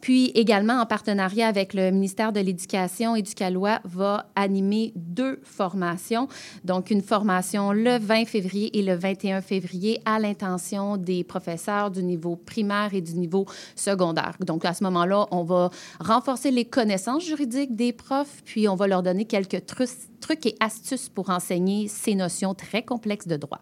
Puis 0.00 0.26
également, 0.34 0.80
en 0.80 0.86
partenariat 0.86 1.48
avec 1.48 1.74
le 1.74 1.90
ministère 1.90 2.32
de 2.32 2.40
l'Éducation, 2.40 3.16
Éducalois 3.16 3.80
va 3.84 4.26
animer 4.34 4.92
deux 4.96 5.40
formations. 5.42 6.28
Donc, 6.64 6.90
une 6.90 7.02
formation 7.02 7.72
le 7.72 7.98
20 7.98 8.24
février 8.24 8.78
et 8.78 8.82
le 8.82 8.94
21 8.94 9.40
février 9.40 10.00
à 10.04 10.18
l'intention 10.18 10.96
des 10.96 11.24
professeurs 11.24 11.90
du 11.90 12.02
niveau 12.02 12.36
primaire 12.36 12.94
et 12.94 13.00
du 13.00 13.14
niveau 13.14 13.46
secondaire. 13.76 14.36
Donc, 14.40 14.64
à 14.64 14.74
ce 14.74 14.84
moment-là, 14.84 15.26
on 15.30 15.42
va 15.42 15.70
renforcer 16.00 16.50
les 16.50 16.64
connaissances 16.64 17.24
juridiques 17.24 17.76
des 17.76 17.92
profs, 17.92 18.42
puis 18.44 18.68
on 18.68 18.76
va 18.76 18.86
leur 18.86 19.02
donner 19.02 19.24
quelques 19.24 19.64
trucs 19.66 20.46
et 20.46 20.56
astuces 20.60 21.08
pour 21.08 21.30
enseigner 21.30 21.88
ces 21.88 22.14
notions 22.14 22.54
très 22.54 22.82
complexes 22.82 23.26
de 23.26 23.36
droit. 23.36 23.60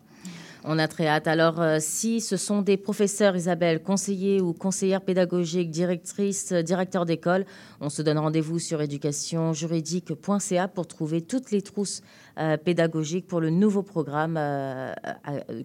On 0.71 0.79
a 0.79 0.87
très 0.87 1.07
hâte. 1.07 1.27
Alors, 1.27 1.63
euh, 1.63 1.79
si 1.81 2.21
ce 2.21 2.37
sont 2.37 2.61
des 2.61 2.77
professeurs, 2.77 3.35
Isabelle, 3.35 3.83
conseillers 3.83 4.43
ou 4.43 4.53
conseillères 4.53 5.01
pédagogiques, 5.01 5.71
directrices, 5.71 6.53
euh, 6.53 6.61
directeurs 6.61 7.07
d'école, 7.07 7.47
on 7.81 7.89
se 7.89 8.03
donne 8.03 8.19
rendez-vous 8.19 8.59
sur 8.59 8.83
éducationjuridique.ca 8.83 10.69
pour 10.69 10.87
trouver 10.87 11.23
toutes 11.23 11.53
les 11.53 11.63
trousses 11.63 12.03
euh, 12.39 12.59
pédagogiques 12.59 13.27
pour 13.27 13.41
le 13.41 13.49
nouveau 13.49 13.83
programme 13.83 14.39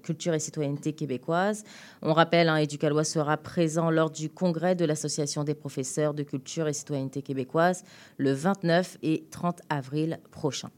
Culture 0.03 0.35
et 0.35 0.39
citoyenneté 0.39 0.93
québécoise. 0.93 1.65
On 2.01 2.13
rappelle, 2.13 2.47
hein, 2.47 2.55
Éducalois 2.55 3.03
sera 3.03 3.35
présent 3.35 3.91
lors 3.91 4.09
du 4.09 4.29
congrès 4.29 4.75
de 4.75 4.85
l'Association 4.85 5.43
des 5.43 5.53
professeurs 5.53 6.13
de 6.13 6.23
culture 6.23 6.69
et 6.69 6.73
citoyenneté 6.73 7.21
québécoise 7.21 7.83
le 8.15 8.31
29 8.31 8.99
et 9.03 9.25
30 9.29 9.63
avril 9.69 10.19
prochain. 10.31 10.69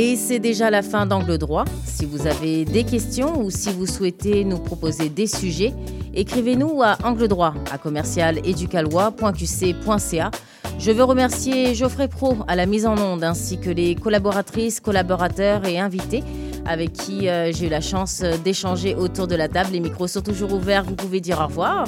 Et 0.00 0.14
c'est 0.14 0.38
déjà 0.38 0.70
la 0.70 0.82
fin 0.82 1.06
d'Angle 1.06 1.38
droit. 1.38 1.64
Si 1.84 2.06
vous 2.06 2.28
avez 2.28 2.64
des 2.64 2.84
questions 2.84 3.42
ou 3.42 3.50
si 3.50 3.72
vous 3.72 3.84
souhaitez 3.84 4.44
nous 4.44 4.58
proposer 4.58 5.08
des 5.08 5.26
sujets, 5.26 5.74
écrivez-nous 6.14 6.84
à 6.84 6.98
angle 7.02 7.26
droit 7.26 7.52
à 7.72 7.78
commercialeducalois.qc.ca. 7.78 10.30
Je 10.78 10.92
veux 10.92 11.02
remercier 11.02 11.74
Geoffrey 11.74 12.06
Pro 12.06 12.36
à 12.46 12.54
la 12.54 12.66
mise 12.66 12.86
en 12.86 12.96
onde 12.96 13.24
ainsi 13.24 13.58
que 13.58 13.70
les 13.70 13.96
collaboratrices, 13.96 14.78
collaborateurs 14.78 15.66
et 15.66 15.80
invités 15.80 16.22
avec 16.64 16.92
qui 16.92 17.28
euh, 17.28 17.50
j'ai 17.52 17.66
eu 17.66 17.68
la 17.68 17.80
chance 17.80 18.22
d'échanger 18.44 18.94
autour 18.94 19.26
de 19.26 19.34
la 19.34 19.48
table. 19.48 19.70
Les 19.72 19.80
micros 19.80 20.06
sont 20.06 20.22
toujours 20.22 20.52
ouverts, 20.52 20.84
vous 20.84 20.94
pouvez 20.94 21.20
dire 21.20 21.40
au 21.40 21.46
revoir. 21.48 21.86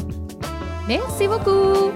Merci 0.89 1.29
beaucoup. 1.29 1.93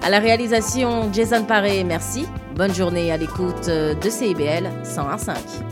À 0.00 0.10
la 0.10 0.20
réalisation, 0.20 1.12
Jason 1.12 1.42
Paré, 1.42 1.82
merci. 1.82 2.24
Bonne 2.54 2.74
journée 2.74 3.10
à 3.10 3.16
l'écoute 3.16 3.68
euh, 3.68 3.94
de 3.94 4.10
CIBL 4.10 4.68
101.5. 4.84 5.71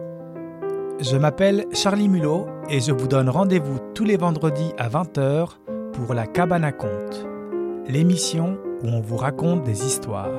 Je 1.01 1.17
m'appelle 1.17 1.65
Charlie 1.73 2.07
Mulot 2.07 2.45
et 2.69 2.79
je 2.79 2.91
vous 2.91 3.07
donne 3.07 3.27
rendez-vous 3.27 3.79
tous 3.95 4.05
les 4.05 4.17
vendredis 4.17 4.71
à 4.77 4.87
20h 4.87 5.47
pour 5.93 6.13
La 6.13 6.27
Cabane 6.27 6.63
à 6.63 6.71
Conte, 6.71 7.25
l'émission 7.87 8.59
où 8.83 8.87
on 8.87 9.01
vous 9.01 9.17
raconte 9.17 9.63
des 9.63 9.83
histoires. 9.83 10.29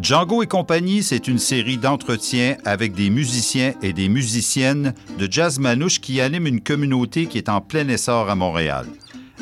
Django 0.00 0.44
et 0.44 0.46
compagnie, 0.46 1.02
c'est 1.02 1.26
une 1.26 1.38
série 1.38 1.78
d'entretiens 1.78 2.56
avec 2.64 2.94
des 2.94 3.10
musiciens 3.10 3.72
et 3.82 3.92
des 3.92 4.08
musiciennes 4.08 4.94
de 5.18 5.26
jazz 5.28 5.58
manouche 5.58 6.00
qui 6.00 6.20
animent 6.20 6.46
une 6.46 6.60
communauté 6.60 7.26
qui 7.26 7.38
est 7.38 7.48
en 7.48 7.60
plein 7.60 7.88
essor 7.88 8.30
à 8.30 8.36
Montréal. 8.36 8.86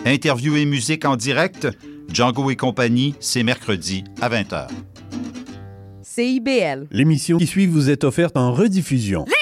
Interview 0.06 0.56
et 0.56 0.64
musique 0.64 1.04
en 1.04 1.16
direct, 1.16 1.68
Django 2.12 2.50
et 2.50 2.56
compagnie, 2.56 3.14
c'est 3.20 3.42
mercredi 3.42 4.04
à 4.20 4.28
20h. 4.28 4.68
CIBL. 6.02 6.86
L'émission 6.90 7.38
qui 7.38 7.46
suit 7.46 7.66
vous 7.66 7.88
est 7.88 8.04
offerte 8.04 8.36
en 8.36 8.52
rediffusion. 8.52 9.24
Les 9.26 9.41